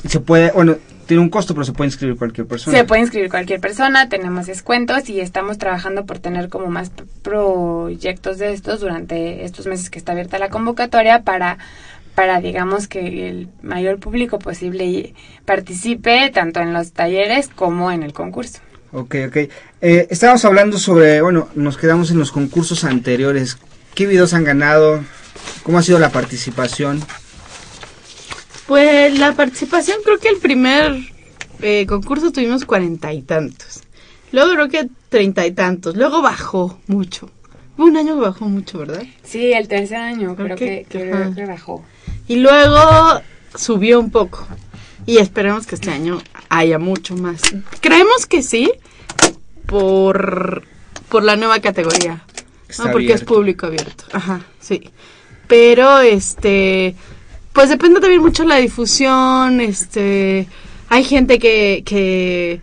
[0.08, 2.78] Se puede, bueno, tiene un costo, pero se puede inscribir cualquier persona.
[2.78, 8.38] Se puede inscribir cualquier persona, tenemos descuentos y estamos trabajando por tener como más proyectos
[8.38, 11.58] de estos durante estos meses que está abierta la convocatoria para
[12.16, 15.14] para digamos que el mayor público posible
[15.46, 18.60] participe tanto en los talleres como en el concurso.
[18.94, 19.38] Ok, ok.
[19.82, 23.58] Eh, estábamos hablando sobre, bueno, nos quedamos en los concursos anteriores.
[23.96, 25.04] ¿Qué videos han ganado?
[25.64, 27.04] ¿Cómo ha sido la participación?
[28.68, 30.96] Pues la participación, creo que el primer
[31.62, 33.82] eh, concurso tuvimos cuarenta y tantos.
[34.32, 35.96] Luego creo que treinta y tantos.
[35.98, 37.30] Luego bajó mucho.
[37.78, 39.04] Hubo un año que bajó mucho, ¿verdad?
[39.24, 41.84] Sí, el tercer año creo que bajó.
[42.28, 43.22] Y luego
[43.56, 44.48] subió un poco.
[45.06, 47.42] Y esperemos que este año haya mucho más.
[47.82, 48.72] Creemos que sí,
[49.66, 50.64] por,
[51.10, 52.24] por la nueva categoría.
[52.72, 52.92] Está ¿no?
[52.92, 54.06] Porque es público abierto.
[54.12, 54.90] Ajá, sí.
[55.48, 56.96] Pero, este,
[57.54, 59.62] pues depende también mucho de la difusión.
[59.62, 60.48] Este,
[60.90, 62.62] hay gente que, que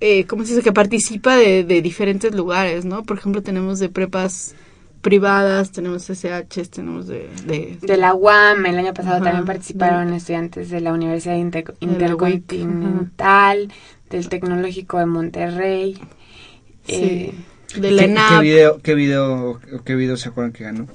[0.00, 0.62] eh, ¿cómo se dice?
[0.62, 3.02] Que participa de, de diferentes lugares, ¿no?
[3.04, 4.54] Por ejemplo, tenemos de prepas
[5.00, 7.28] privadas, tenemos SHs, tenemos de...
[7.46, 11.72] de De la UAM, el año pasado Ajá, también participaron estudiantes de la Universidad Inter-
[11.80, 13.72] De la UIC, Intercontinental,
[14.10, 15.98] del Tecnológico de Monterrey.
[16.88, 17.32] eh,
[17.76, 18.30] de la ¿Qué, ENAP.
[18.30, 20.86] qué video, qué video, qué video se acuerdan que ganó?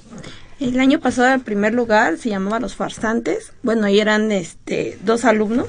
[0.59, 3.53] El año pasado, en primer lugar, se llamaba Los Farsantes.
[3.63, 5.67] Bueno, y eran este, dos alumnos.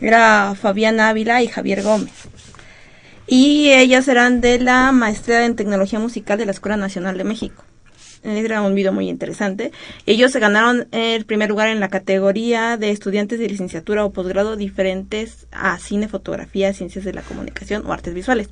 [0.00, 2.12] Era Fabián Ávila y Javier Gómez.
[3.26, 7.64] Y ellos eran de la maestría en tecnología musical de la Escuela Nacional de México.
[8.26, 9.70] Era un video muy interesante.
[10.04, 14.56] Ellos se ganaron el primer lugar en la categoría de estudiantes de licenciatura o posgrado
[14.56, 18.48] diferentes a cine, fotografía, ciencias de la comunicación o artes visuales.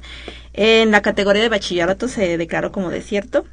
[0.53, 3.45] En la categoría de bachillerato se declaró como desierto.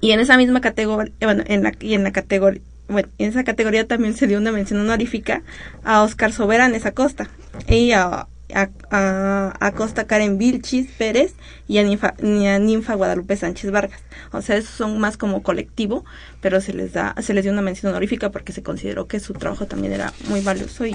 [0.00, 3.42] Y en esa misma categoría, bueno, en la, y en la categoría, bueno, en esa
[3.42, 5.42] categoría también se dio una mención honorífica
[5.82, 7.28] a Oscar Soberanes Acosta
[7.68, 11.34] y a, a, a, Acosta Karen Vilchis Pérez
[11.68, 11.82] y a,
[12.58, 14.00] Ninfa, Guadalupe Sánchez Vargas.
[14.32, 16.04] O sea, esos son más como colectivo,
[16.40, 19.34] pero se les da, se les dio una mención honorífica porque se consideró que su
[19.34, 20.92] trabajo también era muy valioso y,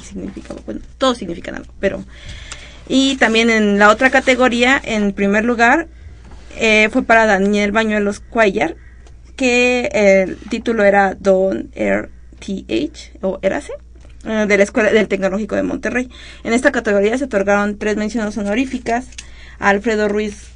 [0.00, 2.04] significaba, bueno, todo significa algo, pero
[2.88, 5.88] y también en la otra categoría, en primer lugar,
[6.56, 8.76] eh, fue para Daniel Bañuelos Cuellar,
[9.36, 13.72] que el título era Don Air TH, o Érase,
[14.28, 16.08] de la Escuela del Tecnológico de Monterrey.
[16.44, 19.06] En esta categoría se otorgaron tres menciones honoríficas
[19.58, 20.48] a Alfredo Ruiz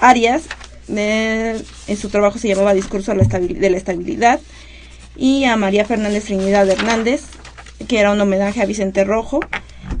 [0.00, 0.44] Arias,
[0.88, 4.40] de- en su trabajo se llamaba Discurso de la Estabilidad,
[5.16, 7.22] y a María Fernández Trinidad Hernández,
[7.88, 9.40] que era un homenaje a Vicente Rojo,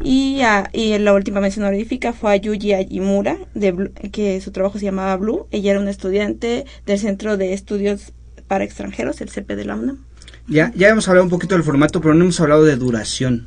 [0.02, 4.78] y, a- y la última mención honorífica fue a Yuji Ayimura, de que su trabajo
[4.78, 5.46] se llamaba Blue.
[5.50, 8.12] Ella era una estudiante del Centro de Estudios
[8.48, 10.04] para Extranjeros, el CP de la UNAM.
[10.48, 13.46] Ya, ya hemos hablado un poquito del formato, pero no hemos hablado de duración.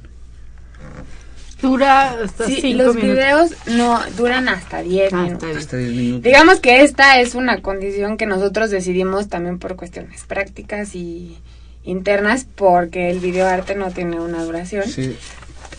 [1.62, 3.16] Dura hasta sí, cinco los minutos.
[3.16, 5.56] videos no duran hasta 10 Ah, minutos.
[5.58, 6.24] Hasta 10 minutos.
[6.24, 11.38] Digamos que esta es una condición que nosotros decidimos también por cuestiones prácticas y
[11.84, 15.16] internas, porque el videoarte no tiene una duración Sí.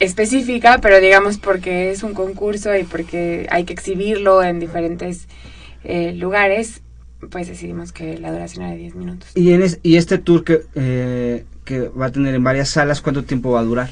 [0.01, 5.26] específica, pero digamos porque es un concurso y porque hay que exhibirlo en diferentes
[5.84, 6.80] eh, lugares,
[7.31, 9.29] pues decidimos que la duración era de 10 minutos.
[9.35, 13.01] Y, en es- y este tour que, eh, que va a tener en varias salas,
[13.01, 13.91] ¿cuánto tiempo va a durar?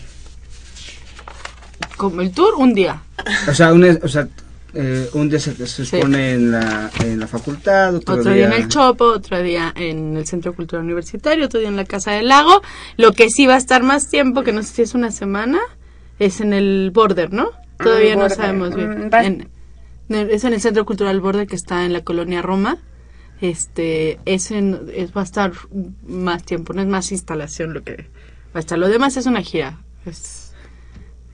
[1.96, 3.02] Como el tour, un día.
[3.48, 4.28] O sea, un, o sea
[4.76, 5.96] eh, un día se, se Sí.
[5.96, 10.16] expone en, la, en la facultad, otro, Otro día en el Chopo, otro día en
[10.16, 12.60] el Centro Cultural Universitario, otro día en la Casa del Lago.
[12.96, 15.60] Lo que sí va a estar más tiempo, que no sé si es una semana,
[16.18, 17.50] es en el Border, ¿no?
[17.78, 18.36] Todavía Ah, no Border.
[18.36, 19.06] sabemos bien.
[19.06, 19.48] Mm, va- En-
[20.08, 22.78] es en el Centro Cultural Border que está en la colonia Roma.
[23.40, 24.58] Este, ese
[24.94, 25.52] es, va a estar
[26.06, 28.06] más tiempo, no es más instalación lo que
[28.54, 28.78] va a estar.
[28.78, 30.52] Lo demás es una gira Es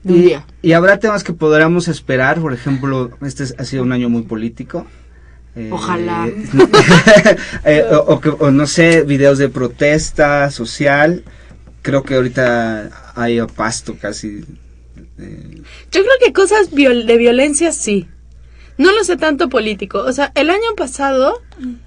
[0.03, 0.45] de un y, día.
[0.61, 4.23] y habrá temas que podríamos esperar, por ejemplo, este es- ha sido un año muy
[4.23, 4.85] político.
[5.55, 6.27] Eh, Ojalá.
[7.65, 11.23] eh, o, o que- o no sé, videos de protesta social.
[11.81, 14.43] Creo que ahorita hay a pasto casi.
[15.17, 18.07] eh, Yo creo que cosas viol- de violencia sí.
[18.81, 19.99] No lo sé tanto político.
[19.99, 21.41] O sea, el año pasado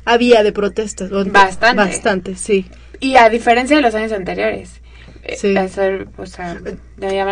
[0.04, 1.10] había de protestas.
[1.10, 1.76] Bastante.
[1.76, 2.66] Bastante, sí.
[3.00, 4.80] Y a diferencia de los años anteriores.
[5.24, 5.56] eh, Sí.
[5.56, 6.60] hacer, o sea,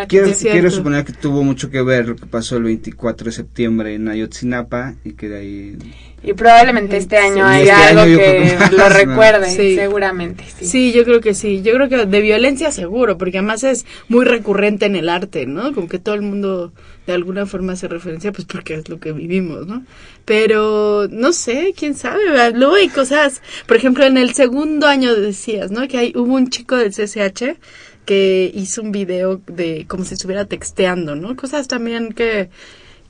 [0.09, 3.95] Quiero, quiero suponer que tuvo mucho que ver lo que pasó el 24 de septiembre
[3.95, 5.79] en Ayotzinapa y que de ahí...
[6.25, 9.75] Y probablemente este año Sí, hay este algo año que lo recuerde, Sí.
[9.77, 10.45] seguramente.
[10.59, 10.67] Sí.
[10.67, 11.63] Sí, yo creo que sí.
[11.63, 15.73] Yo creo que de violencia seguro, porque además es muy recurrente en el arte, ¿no?
[15.75, 16.73] Como que todo el mundo
[17.07, 19.85] de alguna forma hace referencia, pues porque es lo que vivimos, ¿no?
[20.25, 22.25] Pero no sé, quién sabe.
[22.31, 22.53] ¿verdad?
[22.55, 25.89] Luego hay cosas, por ejemplo, en el segundo año decías, ¿no?
[25.89, 27.57] Que hay, hubo un chico del CCH
[28.05, 31.35] que hizo un video de como si estuviera texteando, ¿no?
[31.37, 32.49] Cosas también que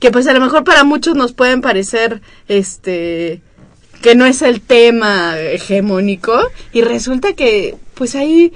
[0.03, 3.41] que pues a lo mejor para muchos nos pueden parecer este
[4.01, 6.37] que no es el tema hegemónico
[6.73, 8.51] y resulta que pues ahí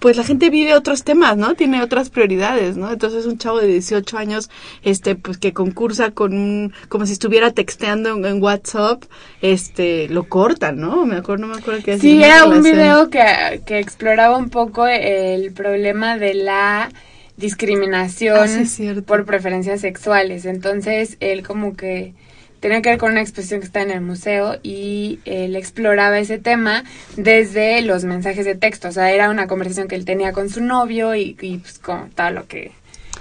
[0.00, 1.54] pues la gente vive otros temas, ¿no?
[1.54, 2.90] Tiene otras prioridades, ¿no?
[2.90, 4.50] Entonces un chavo de 18 años
[4.82, 9.04] este pues que concursa con un como si estuviera texteando en, en WhatsApp,
[9.42, 11.06] este lo cortan, ¿no?
[11.06, 14.88] Me acuerdo, no me acuerdo qué Sí, era un video que, que exploraba un poco
[14.88, 16.90] el problema de la
[17.36, 20.44] discriminación Ah, sí, por preferencias sexuales.
[20.44, 22.14] Entonces, él como que
[22.60, 26.38] tenía que ver con una exposición que está en el museo y él exploraba ese
[26.38, 26.84] tema
[27.16, 28.88] desde los mensajes de texto.
[28.88, 32.10] O sea, era una conversación que él tenía con su novio y, y pues con
[32.10, 32.72] todo lo que...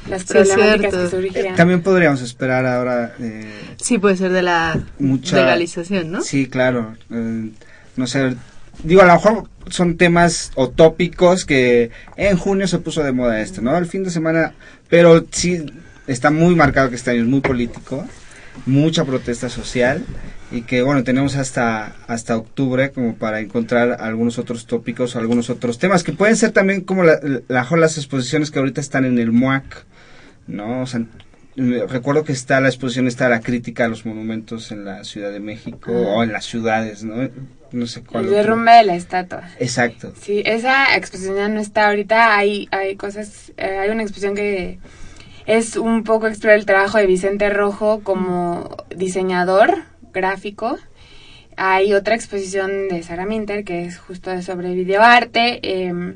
[0.09, 1.55] Las Sí, problemáticas que surgían.
[1.55, 3.49] También podríamos esperar ahora eh,
[3.81, 6.21] Sí, puede ser de la mucha legalización, ¿no?
[6.21, 6.97] Sí, claro.
[7.09, 7.49] eh,
[7.95, 8.35] no sé,
[8.83, 13.41] digo, a lo mejor son temas o tópicos que en junio se puso de moda
[13.41, 13.77] esto, ¿no?
[13.77, 14.53] El fin de semana,
[14.89, 15.65] pero sí
[16.07, 18.05] está muy marcado que este año es muy político,
[18.65, 20.03] mucha protesta social
[20.51, 25.79] y que bueno, tenemos hasta hasta octubre como para encontrar algunos otros tópicos, algunos otros
[25.79, 29.31] temas que pueden ser también como la, la- las exposiciones que ahorita están en el
[29.31, 29.85] MUAC,
[30.47, 30.81] ¿no?
[30.81, 31.01] O sea,
[31.55, 35.39] recuerdo que está la exposición, está la crítica a los monumentos en la Ciudad de
[35.39, 37.29] México o en las ciudades, ¿no?
[37.71, 38.23] No sé cuál.
[38.25, 38.41] El otro.
[38.41, 39.49] derrumbe de la estatua.
[39.59, 40.13] Exacto.
[40.19, 42.35] Sí, esa exposición ya no está ahorita.
[42.37, 44.79] Hay, hay cosas, eh, hay una exposición que
[45.45, 49.83] es un poco explorar el trabajo de Vicente Rojo como diseñador
[50.13, 50.77] gráfico.
[51.57, 55.59] Hay otra exposición de Sara Minter que es justo de sobre videoarte.
[55.63, 56.15] eh,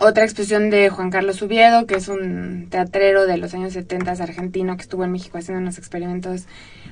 [0.00, 4.76] otra exposición de Juan Carlos Ubiedo, que es un teatrero de los años 70 argentino
[4.76, 6.46] que estuvo en México haciendo unos experimentos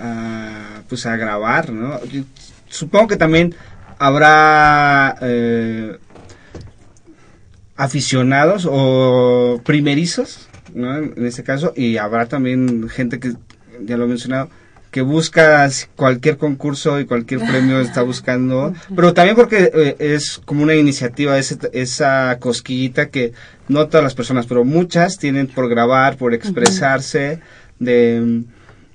[0.00, 2.02] a, pues a grabar, ¿no?
[2.04, 2.22] Yo
[2.68, 3.54] supongo que también
[3.98, 5.96] habrá eh,
[7.76, 10.96] aficionados o primerizos, ¿no?
[10.98, 13.32] En este caso, y habrá también gente que,
[13.84, 14.50] ya lo he mencionado,
[14.90, 20.62] que busca cualquier concurso y cualquier premio está buscando, pero también porque eh, es como
[20.62, 23.32] una iniciativa, ese- esa cosquillita que
[23.68, 27.40] no todas las personas, pero muchas tienen por grabar, por expresarse,
[27.78, 28.42] de,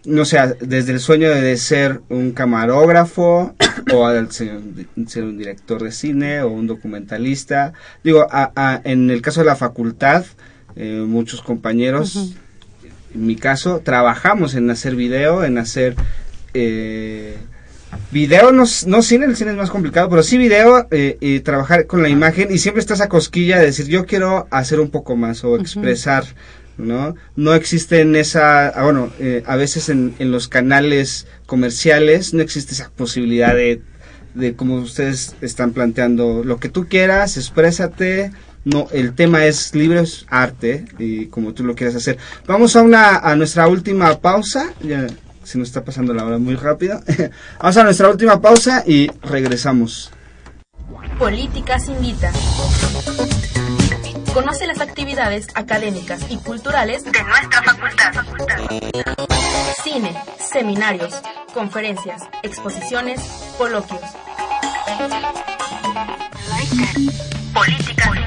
[0.05, 3.55] no sé, desde el sueño de ser un camarógrafo
[3.93, 4.59] o al ser,
[5.07, 7.73] ser un director de cine o un documentalista.
[8.03, 10.25] Digo, a- a- en el caso de la facultad,
[10.75, 12.33] eh, muchos compañeros
[13.13, 15.95] en mi caso, trabajamos en hacer video, en hacer
[16.53, 17.37] eh,
[18.11, 21.85] video, no, no cine, el cine es más complicado, pero sí video eh, y trabajar
[21.87, 25.15] con la imagen y siempre está esa cosquilla de decir yo quiero hacer un poco
[25.15, 26.25] más o expresar,
[26.77, 27.15] ¿no?
[27.35, 32.41] No existe en esa, ah, bueno, eh, a veces en, en los canales comerciales no
[32.41, 33.81] existe esa posibilidad de,
[34.33, 38.31] de como ustedes están planteando, lo que tú quieras, exprésate,
[38.65, 42.17] no, el tema es libre, es arte y como tú lo quieras hacer.
[42.47, 44.73] Vamos a una a nuestra última pausa.
[44.81, 45.07] Ya
[45.43, 47.01] se nos está pasando la hora muy rápido.
[47.59, 50.11] Vamos a nuestra última pausa y regresamos.
[51.19, 52.31] Políticas Invita.
[54.33, 58.13] Conoce las actividades académicas y culturales de nuestra facultad.
[59.83, 61.13] Cine, seminarios,
[61.53, 63.19] conferencias, exposiciones,
[63.57, 64.01] coloquios.
[67.53, 68.22] Políticas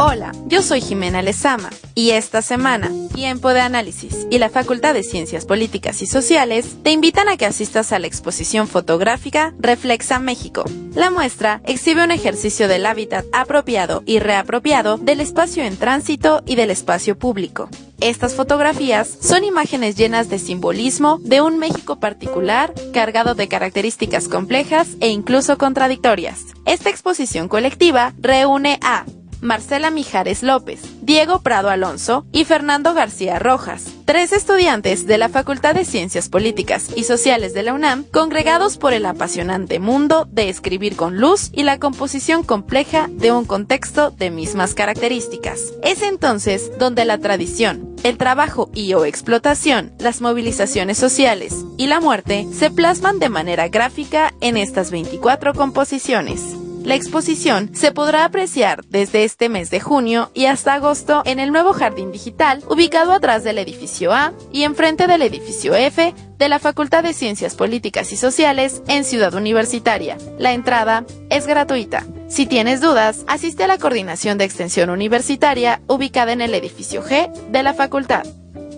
[0.00, 5.02] Hola, yo soy Jimena Lezama y esta semana Tiempo de Análisis y la Facultad de
[5.02, 10.62] Ciencias Políticas y Sociales te invitan a que asistas a la exposición fotográfica Reflexa México.
[10.94, 16.54] La muestra exhibe un ejercicio del hábitat apropiado y reapropiado del espacio en tránsito y
[16.54, 17.68] del espacio público.
[18.00, 24.90] Estas fotografías son imágenes llenas de simbolismo de un México particular, cargado de características complejas
[25.00, 26.44] e incluso contradictorias.
[26.66, 29.04] Esta exposición colectiva reúne a
[29.40, 35.74] Marcela Mijares López, Diego Prado Alonso y Fernando García Rojas, tres estudiantes de la Facultad
[35.74, 40.96] de Ciencias Políticas y Sociales de la UNAM, congregados por el apasionante mundo de escribir
[40.96, 45.72] con luz y la composición compleja de un contexto de mismas características.
[45.82, 52.00] Es entonces donde la tradición, el trabajo y o explotación, las movilizaciones sociales y la
[52.00, 56.56] muerte se plasman de manera gráfica en estas 24 composiciones.
[56.84, 61.52] La exposición se podrá apreciar desde este mes de junio y hasta agosto en el
[61.52, 66.58] nuevo jardín digital ubicado atrás del edificio A y enfrente del edificio F de la
[66.58, 70.16] Facultad de Ciencias Políticas y Sociales en Ciudad Universitaria.
[70.38, 72.06] La entrada es gratuita.
[72.28, 77.32] Si tienes dudas, asiste a la coordinación de extensión universitaria ubicada en el edificio G
[77.50, 78.24] de la facultad.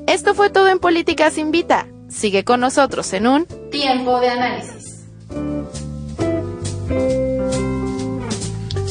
[0.07, 1.87] Esto fue todo en Políticas Invita.
[2.09, 4.80] Sigue con nosotros en un tiempo de análisis.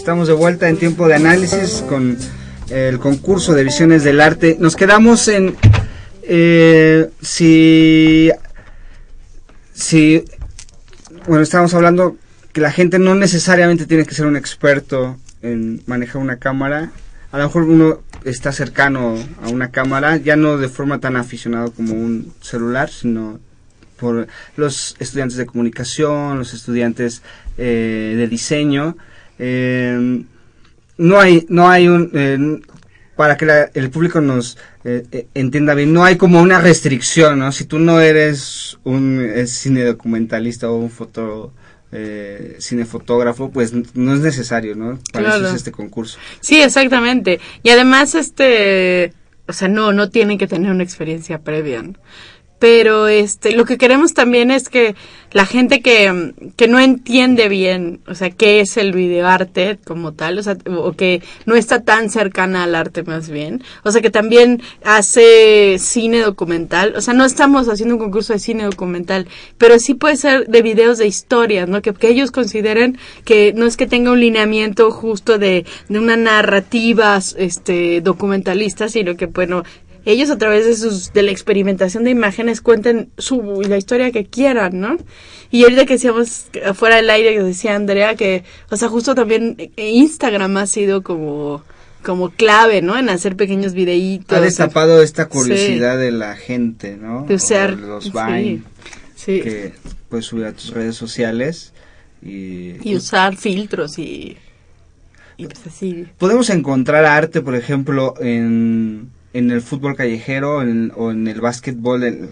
[0.10, 2.18] Estamos de vuelta en tiempo de análisis con
[2.72, 4.58] el concurso de visiones del arte.
[4.60, 5.56] Nos quedamos en
[6.24, 8.32] eh, si
[9.72, 10.26] si
[11.28, 12.18] bueno estamos hablando
[12.54, 16.90] que la gente no necesariamente tiene que ser un experto en manejar una cámara.
[17.32, 21.72] A lo mejor uno está cercano a una cámara, ya no de forma tan aficionado
[21.72, 23.40] como un celular, sino
[24.00, 27.22] por los estudiantes de comunicación, los estudiantes
[27.60, 28.98] eh, de diseño
[29.40, 30.24] eh,
[30.98, 32.60] no hay, no hay un, eh,
[33.16, 37.40] para que la, el público nos eh, eh, entienda bien, no hay como una restricción,
[37.40, 37.52] ¿no?
[37.52, 41.54] Si tú no eres un cine documentalista o un foto,
[41.92, 45.00] eh, cinefotógrafo, pues no es necesario, ¿no?
[45.12, 45.42] Para Claro.
[45.46, 46.20] eso es este concurso.
[46.40, 47.40] Sí, exactamente.
[47.64, 49.14] Y además, este,
[49.48, 51.82] o sea, no, no tienen que tener una experiencia previa.
[51.82, 51.94] ¿no?
[52.60, 54.96] Pero este, lo que queremos también es que
[55.32, 60.40] la gente que, que no entiende bien, o sea, qué es el videoarte como tal,
[60.40, 64.10] o sea, o que no está tan cercana al arte más bien, o sea, que
[64.10, 69.80] también hace cine documental, o sea, no estamos haciendo un concurso de cine documental, pero
[69.80, 71.82] sí puede ser de videos de historias, ¿no?
[71.82, 76.18] Que, que ellos consideren que no es que tenga un lineamiento justo de, de una
[76.18, 79.64] narrativa este, documentalista, sino que, bueno,
[80.12, 84.26] ellos a través de sus de la experimentación de imágenes cuenten su la historia que
[84.26, 84.98] quieran, ¿no?
[85.52, 89.58] Y ahorita que decíamos afuera del aire que decía Andrea que, o sea, justo también
[89.78, 91.64] Instagram ha sido como
[92.04, 92.98] como clave, ¿no?
[92.98, 94.38] En hacer pequeños videitos.
[94.38, 95.30] Ha destapado esta Sí.
[95.30, 97.26] curiosidad de la gente, ¿no?
[97.26, 98.62] De usar, O los sí, Vine,
[99.16, 99.42] sí.
[99.42, 99.74] que
[100.08, 101.74] puedes subir a tus redes sociales
[102.24, 104.38] y, y usar filtros y
[105.38, 106.06] y pues así.
[106.18, 112.04] Podemos encontrar arte, por ejemplo, en, en el fútbol callejero en- o en el básquetbol,
[112.04, 112.30] en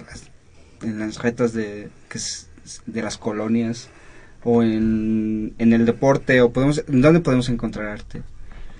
[0.99, 2.49] las, retas de, que es-
[2.85, 3.89] de las colonias,
[4.43, 8.21] o en, en el deporte, o podemos, ¿en dónde podemos encontrar arte?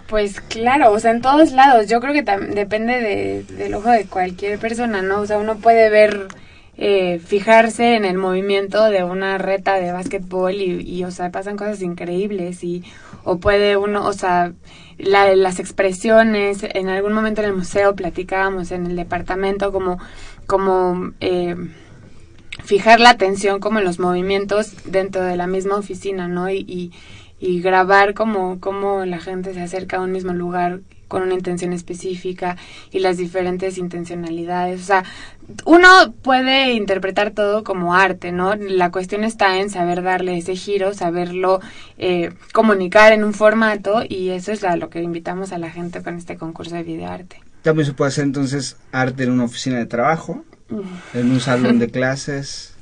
[0.07, 1.88] Pues claro, o sea, en todos lados.
[1.88, 5.20] Yo creo que depende de, del ojo de cualquier persona, ¿no?
[5.22, 6.28] O sea, uno puede ver,
[6.78, 11.82] eh, fijarse en el movimiento de una reta de básquetbol y, o sea, pasan cosas
[11.82, 12.84] increíbles y,
[13.23, 14.53] o puede uno, o sea,
[14.97, 19.97] la- las expresiones, en algún momento en el museo platicábamos en el departamento como,
[20.45, 21.55] como, eh,
[22.63, 26.49] fijar la atención como en los movimientos dentro de la misma oficina, ¿no?
[26.49, 26.91] Y, y,
[27.39, 31.74] y grabar como, como la gente se acerca a un mismo lugar con una intención
[31.74, 32.58] específica
[32.91, 34.82] y las diferentes intencionalidades.
[34.82, 35.03] O sea,
[35.66, 35.88] uno
[36.22, 38.55] puede interpretar todo como arte, ¿no?
[38.55, 41.62] La cuestión está en saber darle ese giro, saberlo
[41.97, 46.03] eh, comunicar en un formato y eso es a lo que invitamos a la gente
[46.03, 47.41] con este concurso de videoarte.
[47.62, 50.43] También se puede hacer entonces arte en una oficina de trabajo,
[51.14, 52.76] en un salón de clases,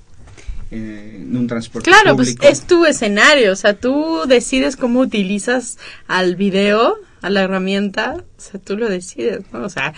[0.72, 2.42] en un transporte claro, público.
[2.42, 8.18] pues es tu escenario, o sea, tú decides cómo utilizas al video, a la herramienta,
[8.18, 9.64] o sea, tú lo decides, ¿no?
[9.64, 9.94] O sea,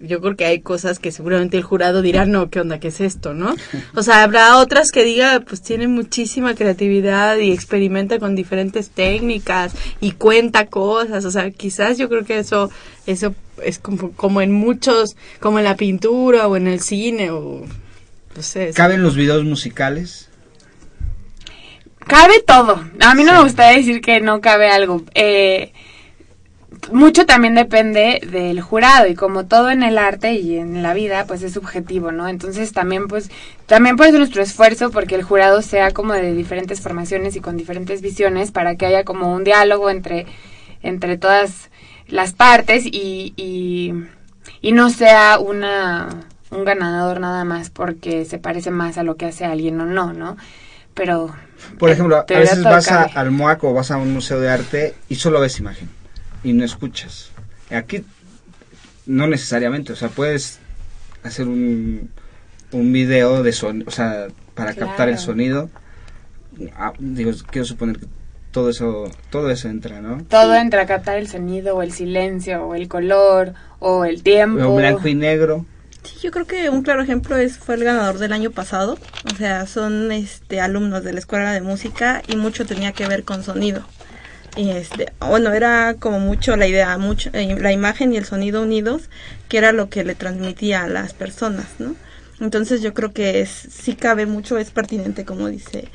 [0.00, 2.80] yo creo que hay cosas que seguramente el jurado dirá, no, ¿qué onda?
[2.80, 3.34] ¿Qué es esto?
[3.34, 3.54] ¿No?
[3.94, 9.72] O sea, habrá otras que diga, pues tiene muchísima creatividad y experimenta con diferentes técnicas
[10.00, 11.24] y cuenta cosas.
[11.24, 12.70] O sea, quizás yo creo que eso,
[13.06, 17.64] eso es como, como en muchos, como en la pintura o en el cine o
[18.42, 18.72] sé.
[18.74, 20.28] ¿Caben los videos musicales?
[22.06, 22.84] Cabe todo.
[23.00, 25.02] A mí no me gustaría decir que no cabe algo.
[25.14, 25.72] Eh,
[26.92, 31.26] mucho también depende del jurado y como todo en el arte y en la vida
[31.26, 32.28] pues es subjetivo, ¿no?
[32.28, 33.30] Entonces también pues
[33.66, 37.56] también puede ser nuestro esfuerzo porque el jurado sea como de diferentes formaciones y con
[37.56, 40.26] diferentes visiones para que haya como un diálogo entre
[40.82, 41.70] entre todas
[42.06, 43.92] las partes y, y,
[44.60, 46.08] y no sea una
[46.50, 50.12] un ganador nada más porque se parece más a lo que hace alguien o no,
[50.12, 50.36] ¿no?
[50.94, 51.34] Pero
[51.78, 53.12] por ejemplo, a veces vas a- cabe.
[53.14, 55.88] al MOAC o vas a un museo de arte y solo ves imagen
[56.42, 57.30] y no escuchas.
[57.70, 58.04] Aquí
[59.06, 60.58] no necesariamente, o sea, puedes
[61.22, 62.10] hacer un,
[62.72, 65.68] un video de sonido, o sea, para captar el sonido.
[66.76, 68.06] Ah, digo, quiero suponer que
[68.50, 70.22] todo eso, todo eso entra, ¿no?
[70.24, 74.64] todo entre a captar el sonido o el silencio o el color o el tiempo.
[74.64, 75.66] O blanco y negro.
[76.06, 78.96] Sí, yo creo que un claro ejemplo es fue el ganador del año pasado.
[79.32, 83.24] O sea, son este alumnos de la escuela de música y mucho tenía que ver
[83.24, 83.84] con sonido.
[84.56, 88.62] Y este, bueno, era como mucho la idea, mucho eh, la imagen y el sonido
[88.62, 89.10] unidos,
[89.48, 91.96] que era lo que le transmitía a las personas, ¿no?
[92.40, 95.88] Entonces yo creo que es sí cabe mucho, es pertinente como dice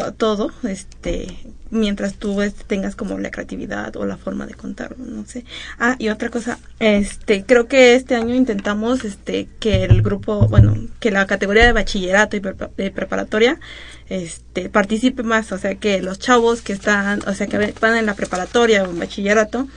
[0.00, 1.26] to- todo, este,
[1.70, 5.44] mientras tú este, tengas como la creatividad o la forma de contarlo, no sé.
[5.78, 10.76] Ah, y otra cosa, este, creo que este año intentamos este que el grupo, bueno,
[11.00, 13.60] que la categoría de bachillerato y de preparatoria
[14.08, 18.06] este participe más, o sea, que los chavos que están, o sea, que van en
[18.06, 19.68] la preparatoria o en bachillerato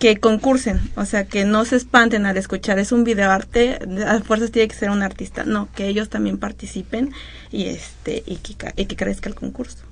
[0.00, 4.50] que concursen, o sea, que no se espanten al escuchar, es un videoarte, a fuerzas
[4.50, 7.12] tiene que ser un artista, no, que ellos también participen
[7.52, 9.84] y este y que, y que crezca el concurso.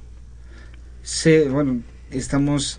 [1.03, 2.79] Sí, bueno, estamos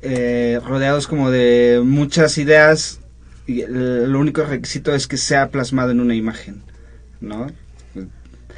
[0.00, 3.00] eh, rodeados como de muchas ideas
[3.48, 6.62] y el, lo único requisito es que sea plasmado en una imagen,
[7.20, 7.48] ¿no?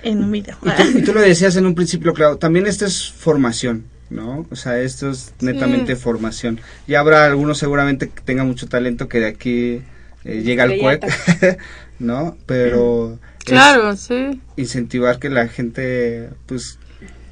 [0.03, 0.59] En un video.
[0.63, 4.47] Y tú, y tú lo decías en un principio, claro, también esto es formación, ¿no?
[4.51, 6.61] O sea, esto es netamente formación.
[6.87, 9.83] Y habrá algunos seguramente que tengan mucho talento que de aquí
[10.25, 11.05] eh, llega al cuec,
[11.99, 12.37] ¿no?
[12.47, 14.41] Pero Claro, sí.
[14.57, 16.79] incentivar que la gente, pues,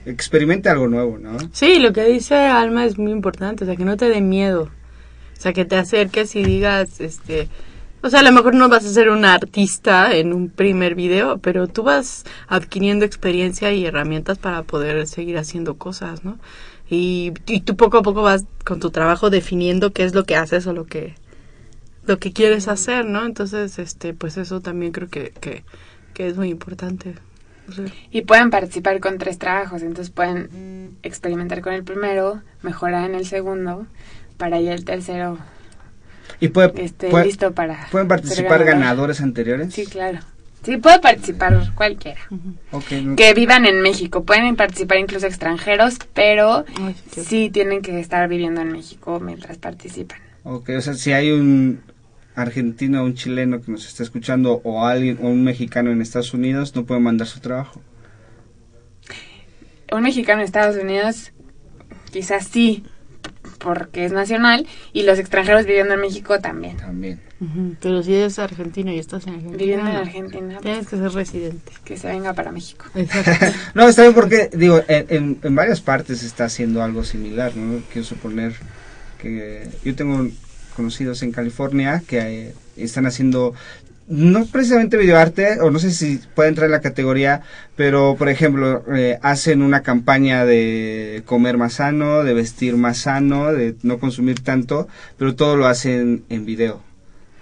[0.07, 1.39] experimente algo nuevo, ¿no?
[1.53, 4.70] Sí, lo que dice Alma es muy importante, o sea, que no te dé miedo.
[5.39, 7.49] O sea, que te acerques y digas, este,
[8.03, 11.39] o sea, a lo mejor no vas a ser un artista en un primer video,
[11.39, 16.39] pero tú vas adquiriendo experiencia y herramientas para poder seguir haciendo cosas, ¿no?
[16.91, 20.36] Y, y tú poco a poco vas con tu trabajo definiendo qué es lo que
[20.36, 21.14] haces o lo que
[22.07, 23.24] lo que quieres hacer, ¿no?
[23.24, 25.62] Entonces, este, pues eso también creo que, que,
[26.14, 27.14] que es muy importante.
[27.68, 33.09] O sea, Y pueden participar con tres trabajos, entonces pueden experimentar con el primero, mejorar
[33.09, 33.86] en el segundo,
[34.38, 35.38] para ya el tercero
[36.41, 38.66] Y puede, puede- listo para ¿Pueden participar ganador.
[38.80, 39.72] ganadores anteriores?
[39.74, 40.18] Sí, claro.
[40.62, 42.20] Sí, puede participar cualquiera.
[43.16, 44.24] Que vivan en México.
[44.24, 46.64] Pueden participar incluso extranjeros, pero
[47.11, 50.18] sí tienen que estar viviendo en México mientras participan.
[50.42, 51.82] Ok, o sea, si hay un
[52.34, 56.34] argentino o un chileno que nos está escuchando o alguien o un mexicano en Estados
[56.34, 57.80] Unidos, no puede mandar su trabajo.
[59.92, 61.32] Un mexicano en Estados Unidos,
[62.12, 62.84] quizás sí,
[63.58, 66.76] porque es nacional, y los extranjeros viviendo en México también.
[66.76, 67.20] También.
[67.80, 69.59] Pero si eres argentino y estás en Argentina.
[69.59, 69.97] Viviendo en.
[69.97, 71.72] Argentina, Tienes que ser residente.
[71.84, 72.84] que se venga para México.
[73.74, 77.57] No, está bien porque, digo, en, en, en varias partes se está haciendo algo similar,
[77.57, 77.80] ¿no?
[77.93, 78.55] Quiero suponer
[79.20, 80.28] que yo tengo
[80.76, 83.55] conocidos en California que eh, están haciendo,
[84.09, 87.43] no precisamente videoarte, o no sé si puede entrar en la categoría,
[87.76, 93.53] pero por ejemplo, eh, hacen una campaña de comer más sano, de vestir más sano,
[93.53, 94.88] de no consumir tanto,
[95.18, 96.82] pero todo lo hacen en video,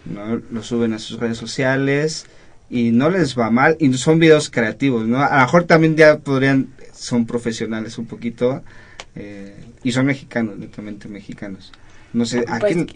[0.05, 0.40] ¿no?
[0.51, 2.26] Lo suben a sus redes sociales
[2.70, 5.22] y no les va mal y son videos creativos, ¿no?
[5.22, 8.62] A lo mejor también ya podrían, son profesionales un poquito
[9.20, 11.72] Eh, y son mexicanos, netamente mexicanos.
[12.12, 12.86] No sé, ¿a Pues quién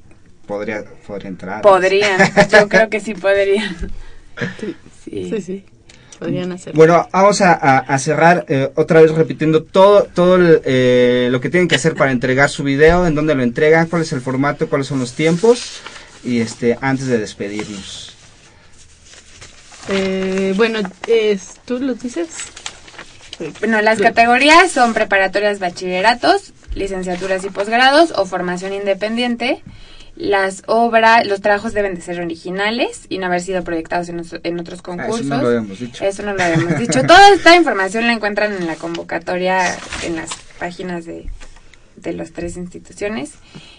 [0.47, 1.63] podría, podría entrar?
[1.63, 3.75] Podrían, yo creo que sí podrían.
[4.61, 5.65] Sí, sí, sí.
[6.21, 6.75] Podrían hacer.
[6.77, 11.41] Bueno, vamos a, a- a cerrar eh, otra vez repitiendo todo, todo el, eh, lo
[11.41, 14.21] que tienen que hacer para entregar su video, en dónde lo entregan, cuál es el
[14.21, 15.81] formato, cuáles son los tiempos
[16.25, 18.15] y este antes de despedirnos.
[19.89, 22.29] Eh, bueno, es, ¿tú lo dices?
[23.61, 29.63] Bueno, las categorías son preparatorias bachilleratos, licenciaturas y posgrados o formación independiente.
[30.15, 34.37] Las obras, los trabajos deben de ser originales y no haber sido proyectados en, os-
[34.43, 35.21] en otros Ah, concursos.
[35.23, 36.05] eso no lo habíamos dicho.
[36.05, 37.03] Eso no lo habíamos dicho.
[37.03, 40.29] Toda esta información la encuentran en la convocatoria en las
[40.61, 41.29] páginas de,
[42.03, 43.35] de las tres instituciones.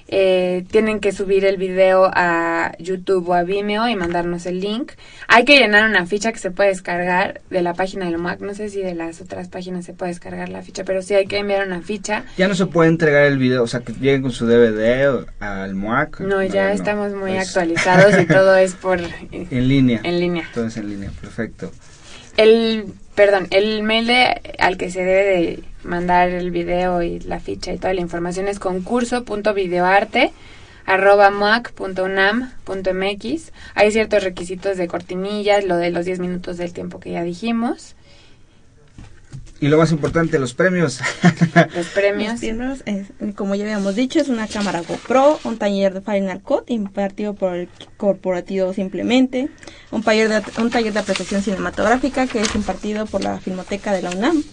[0.08, 4.92] Eh, tienen que subir el video a YouTube o a Vimeo y mandarnos el link.
[5.28, 8.42] Hay que llenar una ficha que se puede descargar de la página del MAC.
[8.42, 11.26] No sé si de las otras páginas se puede descargar la ficha, pero sí hay
[11.26, 12.26] que enviar una ficha.
[12.38, 15.76] Ya no se puede entregar el video, o sea, que lleguen con su DVD al
[15.76, 16.20] MOAC.
[16.20, 16.74] No, ya no.
[16.74, 19.00] estamos muy Es actualizados y todo es por...
[19.32, 20.02] En línea.
[20.04, 20.50] En línea.
[20.54, 21.72] Todo es en línea, perfecto.
[22.38, 27.40] El, perdón, el mail de, al que se debe de mandar el video y la
[27.40, 30.32] ficha y toda la información es concurso.videoarte
[30.86, 37.12] arroba moac.unam.mx hay ciertos requisitos de cortinillas, lo de los 10 minutos del tiempo que
[37.12, 37.96] ya dijimos,
[39.62, 41.00] Y lo más importante, los premios.
[41.74, 42.34] los premios.
[42.34, 46.42] Los premios, es, como ya habíamos dicho, es una cámara GoPro, un taller de Final
[46.42, 49.48] Cut impartido por el corporativo simplemente,
[49.92, 54.02] un taller de, un taller de apreciación cinematográfica que es impartido por la Filmoteca de
[54.02, 54.44] la UNAM,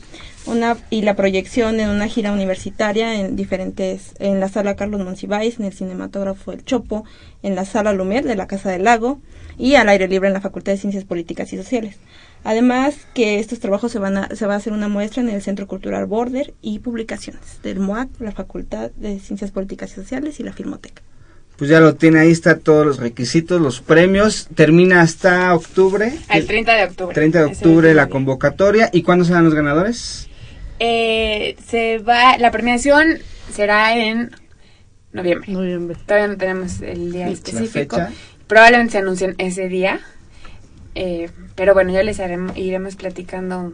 [0.47, 5.59] una y la proyección en una gira universitaria en diferentes, en la sala Carlos Monsiváis,
[5.59, 7.05] en el cinematógrafo El Chopo,
[7.43, 9.21] en la sala Lumière de la Casa del Lago
[9.59, 11.97] y al aire libre en la Facultad de Ciencias Políticas y Sociales.
[12.43, 15.43] Además que estos trabajos se van a, se va a hacer una muestra en el
[15.43, 20.43] Centro Cultural Border y publicaciones del MOAC, la Facultad de Ciencias Políticas y Sociales y
[20.43, 21.03] la Filmoteca.
[21.59, 24.49] Pues ya lo tiene, ahí está todos los requisitos, los premios.
[24.55, 26.11] Termina hasta octubre.
[26.29, 27.15] Al 30 de octubre.
[27.15, 28.89] 30 de el octubre la convocatoria.
[28.95, 30.30] ¿Y cuándo serán los ganadores?
[30.81, 33.19] Eh, se va, la premiación
[33.55, 34.31] será en
[35.13, 35.53] noviembre.
[35.53, 35.97] Noviembre.
[36.07, 37.97] Todavía no tenemos el día específico.
[37.97, 38.11] fecha.
[38.47, 40.01] Probablemente se anuncien ese día.
[40.95, 43.73] Eh, pero bueno, ya les haremos, iremos platicando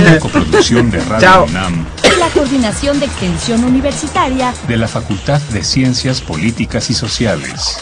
[0.00, 1.44] Una coproducción de Radio Chao.
[1.44, 1.86] UNAM
[2.18, 7.78] La Coordinación de Extensión Universitaria de la Facultad de Ciencias Políticas y Sociales.